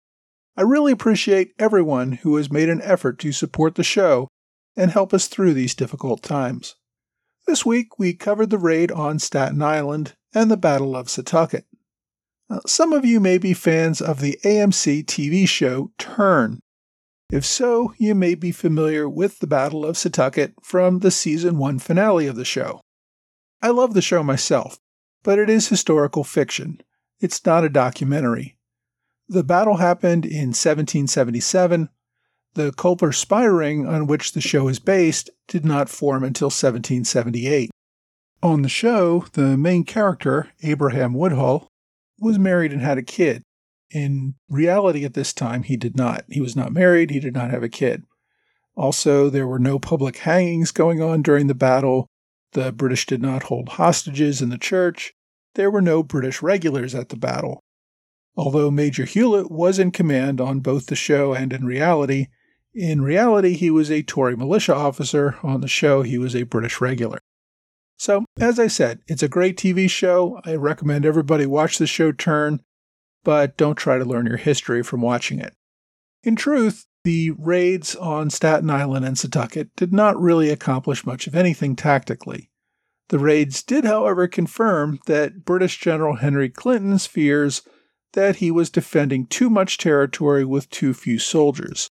I 0.57 0.63
really 0.63 0.93
appreciate 0.93 1.53
everyone 1.59 2.13
who 2.13 2.37
has 2.37 2.51
made 2.51 2.69
an 2.69 2.81
effort 2.83 3.19
to 3.19 3.33
support 3.33 3.75
the 3.75 3.85
show 3.85 4.29
and 4.77 4.91
help 4.91 5.13
us 5.13 5.27
through 5.27 5.55
these 5.55 5.75
difficult 5.75 6.23
times. 6.23 6.77
This 7.47 7.67
week, 7.67 7.99
we 7.99 8.15
covered 8.15 8.51
the 8.51 8.59
raid 8.59 8.91
on 8.91 9.19
Staten 9.19 9.63
Island 9.63 10.15
and 10.35 10.51
the 10.51 10.57
Battle 10.57 10.97
of 10.97 11.09
Setauket. 11.09 11.65
Now, 12.49 12.61
some 12.67 12.93
of 12.93 13.05
you 13.05 13.21
may 13.21 13.39
be 13.39 13.55
fans 13.55 14.01
of 14.01 14.21
the 14.21 14.39
AMC 14.45 15.05
TV 15.05 15.49
show 15.49 15.91
Turn. 15.99 16.61
If 17.31 17.45
so, 17.45 17.93
you 17.99 18.15
may 18.15 18.35
be 18.35 18.53
familiar 18.53 19.09
with 19.09 19.41
the 19.41 19.47
Battle 19.47 19.85
of 19.85 19.97
Setauket 19.97 20.55
from 20.63 21.01
the 21.01 21.11
season 21.11 21.59
1 21.59 21.81
finale 21.81 22.29
of 22.29 22.37
the 22.37 22.45
show. 22.45 22.81
I 23.61 23.71
love 23.71 23.95
the 23.95 24.03
show 24.03 24.23
myself, 24.23 24.79
but 25.27 25.41
it 25.41 25.51
is 25.51 25.67
historical 25.67 26.23
fiction. 26.23 26.81
It's 27.19 27.45
not 27.45 27.65
a 27.65 27.69
documentary. 27.69 28.57
The 29.29 29.43
battle 29.43 29.79
happened 29.79 30.25
in 30.25 30.55
1777. 30.55 31.89
The 32.55 32.71
Culper 32.71 33.13
spy 33.13 33.43
ring 33.43 33.89
on 33.89 34.07
which 34.07 34.33
the 34.33 34.41
show 34.41 34.69
is 34.69 34.79
based 34.79 35.29
did 35.49 35.65
not 35.65 35.89
form 35.89 36.23
until 36.23 36.47
1778. 36.47 37.73
On 38.41 38.63
the 38.63 38.69
show, 38.69 39.27
the 39.33 39.57
main 39.57 39.83
character, 39.83 40.53
Abraham 40.63 41.13
Woodhull, 41.13 41.67
was 42.21 42.39
married 42.39 42.73
and 42.73 42.81
had 42.81 42.97
a 42.97 43.03
kid. 43.03 43.43
In 43.91 44.37
reality, 44.49 45.05
at 45.05 45.15
this 45.15 45.33
time, 45.33 45.65
he 45.65 45.77
did 45.77 45.97
not. 45.97 46.25
He 46.29 46.41
was 46.41 46.55
not 46.55 46.73
married, 46.73 47.11
he 47.11 47.19
did 47.19 47.35
not 47.35 47.51
have 47.51 47.65
a 47.65 47.69
kid. 47.69 48.05
Also, 48.77 49.29
there 49.29 49.49
were 49.49 49.59
no 49.59 49.81
public 49.81 50.19
hangings 50.19 50.71
going 50.71 51.03
on 51.03 51.23
during 51.23 51.49
the 51.49 51.55
battle. 51.55 52.07
The 52.57 52.73
British 52.73 53.05
did 53.05 53.21
not 53.21 53.43
hold 53.43 53.69
hostages 53.69 54.41
in 54.41 54.49
the 54.49 54.57
church. 54.57 55.13
There 55.57 55.71
were 55.71 55.83
no 55.83 56.03
British 56.03 56.41
regulars 56.41 56.95
at 56.95 57.11
the 57.11 57.17
battle. 57.17 57.63
Although 58.35 58.71
Major 58.71 59.05
Hewlett 59.05 59.51
was 59.51 59.79
in 59.79 59.91
command 59.91 60.41
on 60.41 60.61
both 60.61 60.87
the 60.87 60.97
show 60.97 61.35
and 61.35 61.53
in 61.53 61.67
reality, 61.67 62.29
in 62.73 63.03
reality 63.03 63.53
he 63.53 63.71
was 63.71 63.91
a 63.91 64.03
Tory 64.03 64.39
militia 64.39 64.75
officer. 64.75 65.37
On 65.43 65.61
the 65.61 65.69
show, 65.69 66.01
he 66.01 66.17
was 66.17 66.35
a 66.35 66.45
British 66.45 66.81
regular. 66.81 67.19
So, 67.99 68.25
as 68.41 68.59
I 68.59 68.69
said, 68.69 69.01
it's 69.07 69.23
a 69.23 69.29
great 69.29 69.59
TV 69.59 69.89
show. 69.91 70.41
I 70.47 70.55
recommend 70.55 71.05
everybody 71.05 71.45
watch 71.45 71.77
the 71.77 71.87
show 71.87 72.11
Turn, 72.11 72.63
but 73.23 73.59
don't 73.59 73.77
try 73.77 73.99
to 73.99 74.05
learn 74.07 74.25
your 74.25 74.39
history 74.39 74.83
from 74.83 75.03
watching 75.03 75.41
it. 75.41 75.53
In 76.23 76.37
truth, 76.37 76.87
the 77.07 77.31
raids 77.39 77.95
on 77.95 78.29
Staten 78.29 78.69
Island 78.69 79.05
and 79.05 79.17
Setauket 79.17 79.69
did 79.77 79.93
not 79.93 80.21
really 80.21 80.51
accomplish 80.51 81.07
much 81.07 81.29
of 81.29 81.37
anything 81.37 81.77
tactically. 81.77 82.51
The 83.11 83.21
raids 83.21 83.63
did, 83.63 83.85
however, 83.85 84.27
confirm 84.27 84.99
that 85.07 85.45
British 85.45 85.79
General 85.79 86.17
Henry 86.17 86.49
Clinton's 86.49 87.07
fears 87.07 87.63
that 88.15 88.37
he 88.37 88.51
was 88.51 88.71
defending 88.71 89.25
too 89.29 89.49
much 89.49 89.79
territory 89.79 90.45
with 90.45 90.69
too 90.69 90.93
few 90.93 91.21
soldiers. 91.21 91.91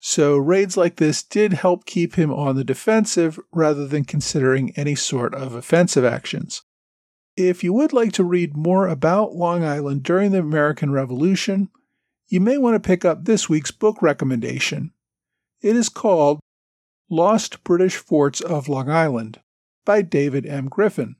So, 0.00 0.38
raids 0.38 0.74
like 0.74 0.96
this 0.96 1.22
did 1.22 1.52
help 1.52 1.84
keep 1.84 2.14
him 2.14 2.32
on 2.32 2.56
the 2.56 2.64
defensive 2.64 3.38
rather 3.52 3.86
than 3.86 4.06
considering 4.06 4.72
any 4.74 4.94
sort 4.94 5.34
of 5.34 5.54
offensive 5.54 6.06
actions. 6.06 6.62
If 7.36 7.62
you 7.62 7.74
would 7.74 7.92
like 7.92 8.12
to 8.12 8.24
read 8.24 8.56
more 8.56 8.88
about 8.88 9.34
Long 9.34 9.62
Island 9.62 10.02
during 10.02 10.30
the 10.30 10.38
American 10.38 10.92
Revolution, 10.92 11.68
you 12.28 12.40
may 12.40 12.58
want 12.58 12.74
to 12.74 12.86
pick 12.86 13.04
up 13.04 13.24
this 13.24 13.48
week's 13.48 13.70
book 13.70 14.02
recommendation. 14.02 14.92
It 15.62 15.76
is 15.76 15.88
called 15.88 16.40
Lost 17.08 17.62
British 17.62 17.96
Forts 17.96 18.40
of 18.40 18.68
Long 18.68 18.90
Island 18.90 19.40
by 19.84 20.02
David 20.02 20.44
M. 20.44 20.68
Griffin. 20.68 21.16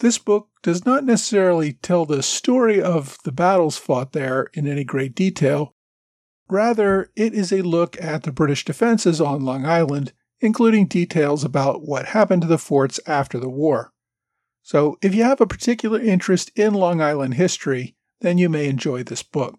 This 0.00 0.18
book 0.18 0.48
does 0.62 0.84
not 0.84 1.04
necessarily 1.04 1.74
tell 1.74 2.04
the 2.04 2.22
story 2.22 2.82
of 2.82 3.18
the 3.24 3.32
battles 3.32 3.78
fought 3.78 4.12
there 4.12 4.50
in 4.52 4.66
any 4.66 4.84
great 4.84 5.14
detail. 5.14 5.74
Rather, 6.48 7.10
it 7.16 7.32
is 7.32 7.52
a 7.52 7.62
look 7.62 8.00
at 8.02 8.24
the 8.24 8.32
British 8.32 8.64
defenses 8.64 9.20
on 9.20 9.44
Long 9.44 9.64
Island, 9.64 10.12
including 10.40 10.86
details 10.86 11.44
about 11.44 11.86
what 11.86 12.06
happened 12.06 12.42
to 12.42 12.48
the 12.48 12.58
forts 12.58 13.00
after 13.06 13.38
the 13.38 13.48
war. 13.48 13.92
So, 14.62 14.98
if 15.00 15.14
you 15.14 15.22
have 15.22 15.40
a 15.40 15.46
particular 15.46 16.00
interest 16.00 16.50
in 16.56 16.74
Long 16.74 17.00
Island 17.00 17.34
history, 17.34 17.96
then 18.20 18.36
you 18.36 18.48
may 18.48 18.68
enjoy 18.68 19.04
this 19.04 19.22
book. 19.22 19.58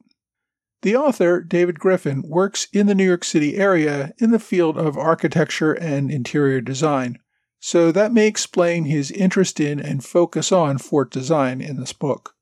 The 0.81 0.95
author, 0.95 1.41
David 1.41 1.79
Griffin, 1.79 2.21
works 2.21 2.67
in 2.71 2.87
the 2.87 2.95
New 2.95 3.05
York 3.05 3.23
City 3.23 3.57
area 3.57 4.13
in 4.19 4.31
the 4.31 4.39
field 4.39 4.77
of 4.77 4.97
architecture 4.97 5.73
and 5.73 6.11
interior 6.11 6.61
design, 6.61 7.17
so 7.59 7.91
that 7.91 8.13
may 8.13 8.27
explain 8.27 8.85
his 8.85 9.09
interest 9.11 9.59
in 9.59 9.79
and 9.79 10.05
focus 10.05 10.51
on 10.51 10.77
fort 10.77 11.09
design 11.09 11.61
in 11.61 11.79
this 11.79 11.93
book. 11.93 12.35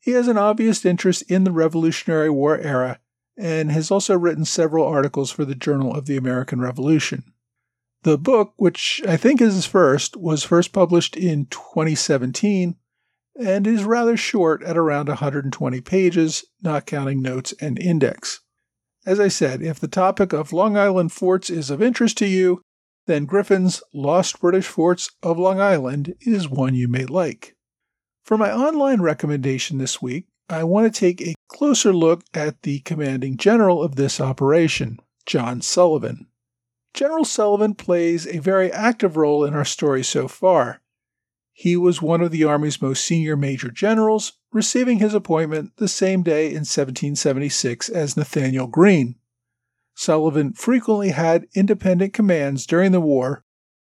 He 0.00 0.10
has 0.12 0.28
an 0.28 0.36
obvious 0.36 0.84
interest 0.84 1.22
in 1.30 1.44
the 1.44 1.52
Revolutionary 1.52 2.28
War 2.28 2.58
era 2.58 2.98
and 3.38 3.72
has 3.72 3.90
also 3.90 4.18
written 4.18 4.44
several 4.44 4.86
articles 4.86 5.30
for 5.30 5.44
the 5.44 5.54
Journal 5.54 5.94
of 5.94 6.06
the 6.06 6.16
American 6.16 6.60
Revolution. 6.60 7.32
The 8.02 8.18
book, 8.18 8.52
which 8.56 9.00
I 9.08 9.16
think 9.16 9.40
is 9.40 9.54
his 9.54 9.66
first, 9.66 10.16
was 10.16 10.42
first 10.42 10.72
published 10.72 11.16
in 11.16 11.46
2017 11.46 12.76
and 13.38 13.66
is 13.66 13.84
rather 13.84 14.16
short 14.16 14.62
at 14.62 14.76
around 14.76 15.08
120 15.08 15.80
pages, 15.80 16.44
not 16.62 16.86
counting 16.86 17.22
notes 17.22 17.54
and 17.60 17.78
index. 17.78 18.40
As 19.04 19.18
I 19.18 19.28
said, 19.28 19.62
if 19.62 19.80
the 19.80 19.88
topic 19.88 20.32
of 20.32 20.52
Long 20.52 20.76
Island 20.76 21.12
forts 21.12 21.50
is 21.50 21.70
of 21.70 21.82
interest 21.82 22.18
to 22.18 22.26
you, 22.26 22.62
then 23.06 23.24
Griffin's 23.24 23.82
Lost 23.92 24.40
British 24.40 24.66
Forts 24.66 25.10
of 25.22 25.38
Long 25.38 25.60
Island 25.60 26.14
is 26.20 26.48
one 26.48 26.74
you 26.74 26.86
may 26.86 27.04
like. 27.04 27.56
For 28.24 28.38
my 28.38 28.52
online 28.52 29.00
recommendation 29.00 29.78
this 29.78 30.00
week, 30.00 30.26
I 30.48 30.62
want 30.64 30.92
to 30.92 31.00
take 31.00 31.20
a 31.20 31.34
closer 31.48 31.92
look 31.92 32.22
at 32.32 32.62
the 32.62 32.80
commanding 32.80 33.36
general 33.36 33.82
of 33.82 33.96
this 33.96 34.20
operation, 34.20 35.00
John 35.26 35.62
Sullivan. 35.62 36.28
General 36.94 37.24
Sullivan 37.24 37.74
plays 37.74 38.26
a 38.26 38.38
very 38.38 38.70
active 38.70 39.16
role 39.16 39.44
in 39.44 39.54
our 39.54 39.64
story 39.64 40.04
so 40.04 40.28
far, 40.28 40.82
he 41.52 41.76
was 41.76 42.00
one 42.00 42.22
of 42.22 42.30
the 42.30 42.44
Army's 42.44 42.80
most 42.80 43.04
senior 43.04 43.36
major 43.36 43.70
generals, 43.70 44.32
receiving 44.52 44.98
his 44.98 45.14
appointment 45.14 45.76
the 45.76 45.88
same 45.88 46.22
day 46.22 46.46
in 46.46 46.64
1776 46.64 47.88
as 47.88 48.16
Nathanael 48.16 48.66
Greene. 48.66 49.16
Sullivan 49.94 50.54
frequently 50.54 51.10
had 51.10 51.46
independent 51.54 52.14
commands 52.14 52.66
during 52.66 52.92
the 52.92 53.00
war, 53.00 53.44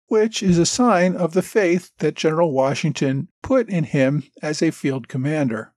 which 0.09 0.43
is 0.43 0.59
a 0.59 0.67
sign 0.67 1.17
of 1.17 1.33
the 1.33 1.43
faith 1.43 1.93
that 1.99 2.17
General 2.17 2.53
Washington 2.53 3.29
put 3.43 3.69
in 3.69 3.85
him 3.85 4.25
as 4.43 4.61
a 4.61 4.71
field 4.71 5.09
commander. 5.09 5.73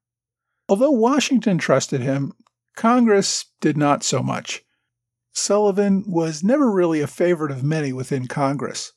Although 0.67 0.91
Washington 0.91 1.59
trusted 1.59 2.01
him, 2.01 2.33
Congress 2.75 3.45
did 3.61 3.77
not 3.77 4.03
so 4.03 4.21
much. 4.21 4.63
Sullivan 5.31 6.03
was 6.07 6.43
never 6.43 6.71
really 6.71 6.99
a 7.01 7.07
favorite 7.07 7.51
of 7.51 7.63
many 7.63 7.93
within 7.93 8.27
Congress. 8.27 8.93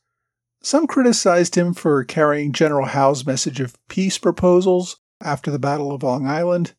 Some 0.63 0.87
criticized 0.87 1.55
him 1.55 1.73
for 1.73 2.05
carrying 2.05 2.53
General 2.53 2.87
Howe's 2.87 3.25
message 3.25 3.61
of 3.61 3.77
peace 3.89 4.19
proposals 4.19 4.99
after 5.23 5.51
the 5.51 5.59
Battle 5.59 5.93
of 5.93 6.03
Long 6.03 6.27
Island, 6.27 6.75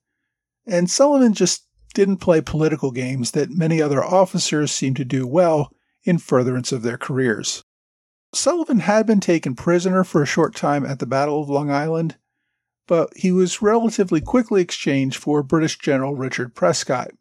and 0.68 0.90
Sullivan 0.90 1.34
just 1.34 1.66
didn't 1.94 2.18
play 2.18 2.42
political 2.42 2.92
games 2.92 3.32
that 3.32 3.50
many 3.50 3.82
other 3.82 4.04
officers 4.04 4.72
seemed 4.72 4.98
to 4.98 5.06
do 5.06 5.26
well 5.26 5.74
in 6.04 6.20
furtherance 6.20 6.72
of 6.72 6.84
their 6.84 6.98
careers. 6.98 7.64
Sullivan 8.34 8.80
had 8.80 9.06
been 9.06 9.20
taken 9.20 9.56
prisoner 9.56 10.04
for 10.04 10.22
a 10.22 10.28
short 10.28 10.56
time 10.56 10.86
at 10.86 11.00
the 11.00 11.06
Battle 11.06 11.42
of 11.42 11.50
Long 11.50 11.70
Island, 11.70 12.18
but 12.88 13.12
he 13.18 13.32
was 13.32 13.62
relatively 13.62 14.22
quickly 14.22 14.62
exchanged 14.62 15.18
for 15.18 15.44
British 15.44 15.78
General 15.80 16.16
Richard 16.16 16.56
Prescott. 16.56 17.12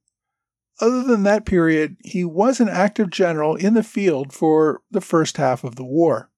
Other 0.80 1.02
than 1.02 1.24
that 1.24 1.44
period, 1.44 1.96
he 2.02 2.24
was 2.24 2.60
an 2.60 2.68
active 2.68 3.10
general 3.10 3.56
in 3.56 3.74
the 3.74 3.82
field 3.82 4.32
for 4.32 4.82
the 4.90 5.00
first 5.00 5.36
half 5.36 5.64
of 5.64 5.76
the 5.76 5.84
war. 5.84 6.29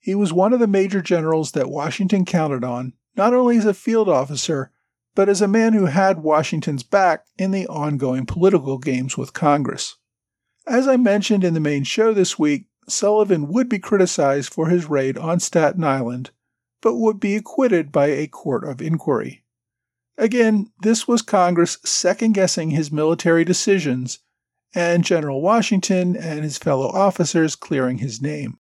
He 0.00 0.14
was 0.14 0.32
one 0.32 0.54
of 0.54 0.60
the 0.60 0.66
major 0.66 1.02
generals 1.02 1.52
that 1.52 1.70
Washington 1.70 2.24
counted 2.24 2.64
on, 2.64 2.94
not 3.16 3.34
only 3.34 3.58
as 3.58 3.66
a 3.66 3.74
field 3.74 4.08
officer, 4.08 4.72
but 5.14 5.28
as 5.28 5.42
a 5.42 5.48
man 5.48 5.74
who 5.74 5.86
had 5.86 6.22
Washington's 6.22 6.82
back 6.82 7.26
in 7.36 7.50
the 7.50 7.66
ongoing 7.66 8.24
political 8.24 8.78
games 8.78 9.18
with 9.18 9.34
Congress. 9.34 9.96
As 10.66 10.88
I 10.88 10.96
mentioned 10.96 11.44
in 11.44 11.52
the 11.52 11.60
main 11.60 11.84
show 11.84 12.14
this 12.14 12.38
week, 12.38 12.66
Sullivan 12.88 13.48
would 13.48 13.68
be 13.68 13.78
criticized 13.78 14.52
for 14.52 14.68
his 14.68 14.88
raid 14.88 15.18
on 15.18 15.38
Staten 15.38 15.84
Island, 15.84 16.30
but 16.80 16.96
would 16.96 17.20
be 17.20 17.36
acquitted 17.36 17.92
by 17.92 18.06
a 18.06 18.26
court 18.26 18.64
of 18.64 18.80
inquiry. 18.80 19.44
Again, 20.16 20.70
this 20.80 21.06
was 21.06 21.22
Congress 21.22 21.78
second 21.84 22.32
guessing 22.32 22.70
his 22.70 22.90
military 22.90 23.44
decisions, 23.44 24.20
and 24.74 25.04
General 25.04 25.42
Washington 25.42 26.16
and 26.16 26.42
his 26.42 26.56
fellow 26.56 26.88
officers 26.88 27.56
clearing 27.56 27.98
his 27.98 28.22
name. 28.22 28.59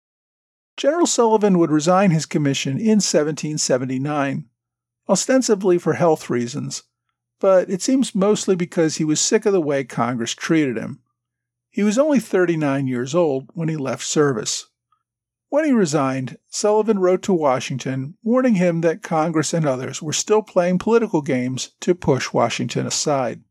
General 0.79 1.07
Sullivan 1.07 1.59
would 1.59 1.71
resign 1.71 2.11
his 2.11 2.25
commission 2.25 2.77
in 2.77 3.01
1779, 3.01 4.45
ostensibly 5.09 5.77
for 5.77 5.95
health 5.95 6.29
reasons, 6.29 6.83
but 7.41 7.69
it 7.69 7.81
seems 7.81 8.15
mostly 8.15 8.55
because 8.55 8.95
he 8.95 9.03
was 9.03 9.19
sick 9.19 9.45
of 9.45 9.51
the 9.51 9.59
way 9.59 9.83
Congress 9.83 10.33
treated 10.33 10.77
him. 10.77 11.01
He 11.69 11.83
was 11.83 11.97
only 11.97 12.21
39 12.21 12.87
years 12.87 13.13
old 13.13 13.49
when 13.53 13.67
he 13.67 13.75
left 13.75 14.05
service. 14.05 14.67
When 15.49 15.65
he 15.65 15.73
resigned, 15.73 16.37
Sullivan 16.47 16.99
wrote 16.99 17.23
to 17.23 17.33
Washington 17.33 18.15
warning 18.23 18.55
him 18.55 18.79
that 18.79 19.03
Congress 19.03 19.53
and 19.53 19.65
others 19.65 20.01
were 20.01 20.13
still 20.13 20.43
playing 20.43 20.77
political 20.77 21.21
games 21.21 21.71
to 21.81 21.93
push 21.93 22.31
Washington 22.31 22.87
aside. 22.87 23.43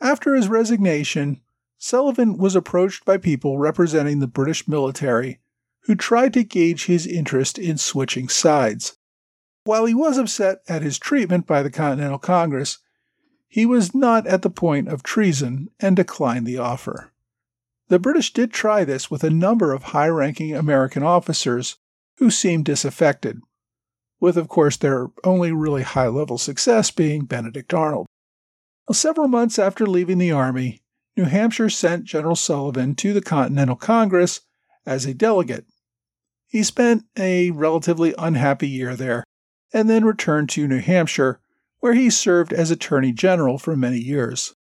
After 0.00 0.34
his 0.34 0.48
resignation, 0.48 1.42
Sullivan 1.78 2.38
was 2.38 2.56
approached 2.56 3.04
by 3.04 3.18
people 3.18 3.56
representing 3.56 4.18
the 4.18 4.26
British 4.26 4.66
military 4.66 5.38
who 5.90 5.96
tried 5.96 6.32
to 6.32 6.44
gauge 6.44 6.84
his 6.84 7.04
interest 7.04 7.58
in 7.58 7.76
switching 7.76 8.28
sides. 8.28 8.96
While 9.64 9.86
he 9.86 9.92
was 9.92 10.18
upset 10.18 10.58
at 10.68 10.82
his 10.82 11.00
treatment 11.00 11.48
by 11.48 11.64
the 11.64 11.70
Continental 11.70 12.16
Congress, 12.16 12.78
he 13.48 13.66
was 13.66 13.92
not 13.92 14.24
at 14.24 14.42
the 14.42 14.50
point 14.50 14.86
of 14.86 15.02
treason 15.02 15.68
and 15.80 15.96
declined 15.96 16.46
the 16.46 16.58
offer. 16.58 17.12
The 17.88 17.98
British 17.98 18.32
did 18.32 18.52
try 18.52 18.84
this 18.84 19.10
with 19.10 19.24
a 19.24 19.30
number 19.30 19.72
of 19.72 19.82
high 19.82 20.06
ranking 20.06 20.54
American 20.54 21.02
officers 21.02 21.78
who 22.18 22.30
seemed 22.30 22.66
disaffected, 22.66 23.40
with, 24.20 24.36
of 24.36 24.46
course, 24.46 24.76
their 24.76 25.08
only 25.24 25.50
really 25.50 25.82
high 25.82 26.06
level 26.06 26.38
success 26.38 26.92
being 26.92 27.24
Benedict 27.24 27.74
Arnold. 27.74 28.06
Several 28.92 29.26
months 29.26 29.58
after 29.58 29.88
leaving 29.88 30.18
the 30.18 30.30
Army, 30.30 30.82
New 31.16 31.24
Hampshire 31.24 31.68
sent 31.68 32.04
General 32.04 32.36
Sullivan 32.36 32.94
to 32.94 33.12
the 33.12 33.20
Continental 33.20 33.74
Congress 33.74 34.42
as 34.86 35.04
a 35.04 35.14
delegate. 35.14 35.66
He 36.50 36.64
spent 36.64 37.04
a 37.16 37.52
relatively 37.52 38.12
unhappy 38.18 38.68
year 38.68 38.96
there 38.96 39.22
and 39.72 39.88
then 39.88 40.04
returned 40.04 40.48
to 40.50 40.66
New 40.66 40.80
Hampshire, 40.80 41.40
where 41.78 41.94
he 41.94 42.10
served 42.10 42.52
as 42.52 42.72
Attorney 42.72 43.12
General 43.12 43.56
for 43.56 43.76
many 43.76 43.98
years. 43.98 44.54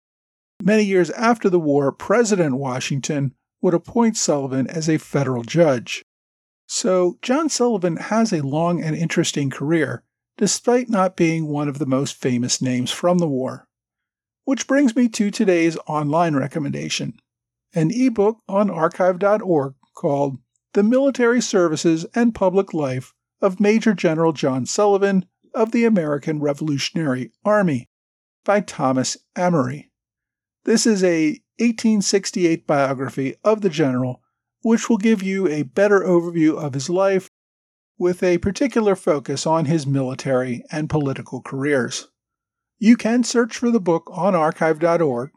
Many 0.63 0.85
years 0.85 1.09
after 1.11 1.49
the 1.49 1.59
war, 1.59 1.91
President 1.91 2.57
Washington 2.57 3.35
would 3.63 3.73
appoint 3.73 4.19
Sullivan 4.19 4.67
as 4.69 4.89
a 4.89 4.99
federal 4.99 5.43
judge. 5.43 6.05
So, 6.67 7.17
John 7.23 7.49
Sullivan 7.49 7.97
has 7.97 8.35
a 8.35 8.47
long 8.47 8.83
and 8.83 8.95
interesting 8.95 9.49
career, 9.49 10.03
despite 10.37 10.91
not 10.91 11.17
being 11.17 11.47
one 11.47 11.69
of 11.69 11.79
the 11.79 11.87
most 11.87 12.17
famous 12.17 12.61
names 12.61 12.91
from 12.91 13.17
the 13.17 13.27
war. 13.27 13.67
Which 14.45 14.67
brings 14.67 14.95
me 14.95 15.09
to 15.09 15.31
today's 15.31 15.79
online 15.87 16.37
recommendation 16.37 17.19
an 17.75 17.91
ebook 17.91 18.39
on 18.49 18.71
archive.org 18.71 19.75
called 19.95 20.39
The 20.75 20.83
Military 20.83 21.41
Services 21.41 22.05
and 22.15 22.35
Public 22.35 22.75
Life 22.75 23.15
of 23.41 23.59
Major 23.59 23.95
General 23.95 24.33
John 24.33 24.67
Sullivan 24.67 25.25
of 25.55 25.73
the 25.73 25.87
American 25.87 26.41
Revolutionary 26.41 27.33
Army 27.43 27.89
by 28.45 28.61
Thomas 28.61 29.17
Amory. 29.35 29.91
This 30.65 30.87
is 30.87 31.03
a 31.03 31.41
1868 31.59 32.67
biography 32.67 33.35
of 33.43 33.63
the 33.63 33.71
general, 33.71 34.21
which 34.63 34.91
will 34.91 34.99
give 34.99 35.23
you 35.23 35.49
a 35.49 35.63
better 35.63 36.01
overview 36.01 36.55
of 36.63 36.75
his 36.75 36.91
life 36.91 37.31
with 37.99 38.23
a 38.23 38.39
particular 38.39 38.95
focus 38.95 39.47
on 39.47 39.65
his 39.65 39.87
military 39.87 40.63
and 40.71 40.91
political 40.91 41.41
careers. 41.41 42.09
You 42.79 42.97
can 42.97 43.25
search 43.25 43.57
for 43.57 43.71
the 43.71 43.81
book 43.81 44.09
on 44.13 44.35
archive.org, 44.35 45.31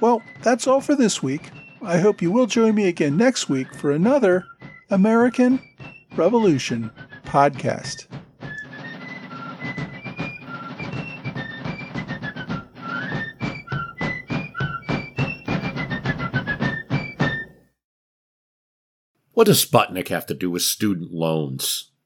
Well, 0.00 0.22
that's 0.42 0.66
all 0.66 0.80
for 0.80 0.94
this 0.94 1.22
week. 1.22 1.50
I 1.82 1.98
hope 1.98 2.20
you 2.20 2.32
will 2.32 2.46
join 2.46 2.74
me 2.74 2.88
again 2.88 3.16
next 3.16 3.48
week 3.48 3.74
for 3.76 3.92
another 3.92 4.44
American 4.90 5.60
Revolution 6.16 6.90
podcast. 7.24 8.06
What 19.32 19.46
does 19.46 19.62
Sputnik 19.62 20.08
have 20.08 20.24
to 20.26 20.34
do 20.34 20.50
with 20.50 20.62
student 20.62 21.12
loans? 21.12 21.92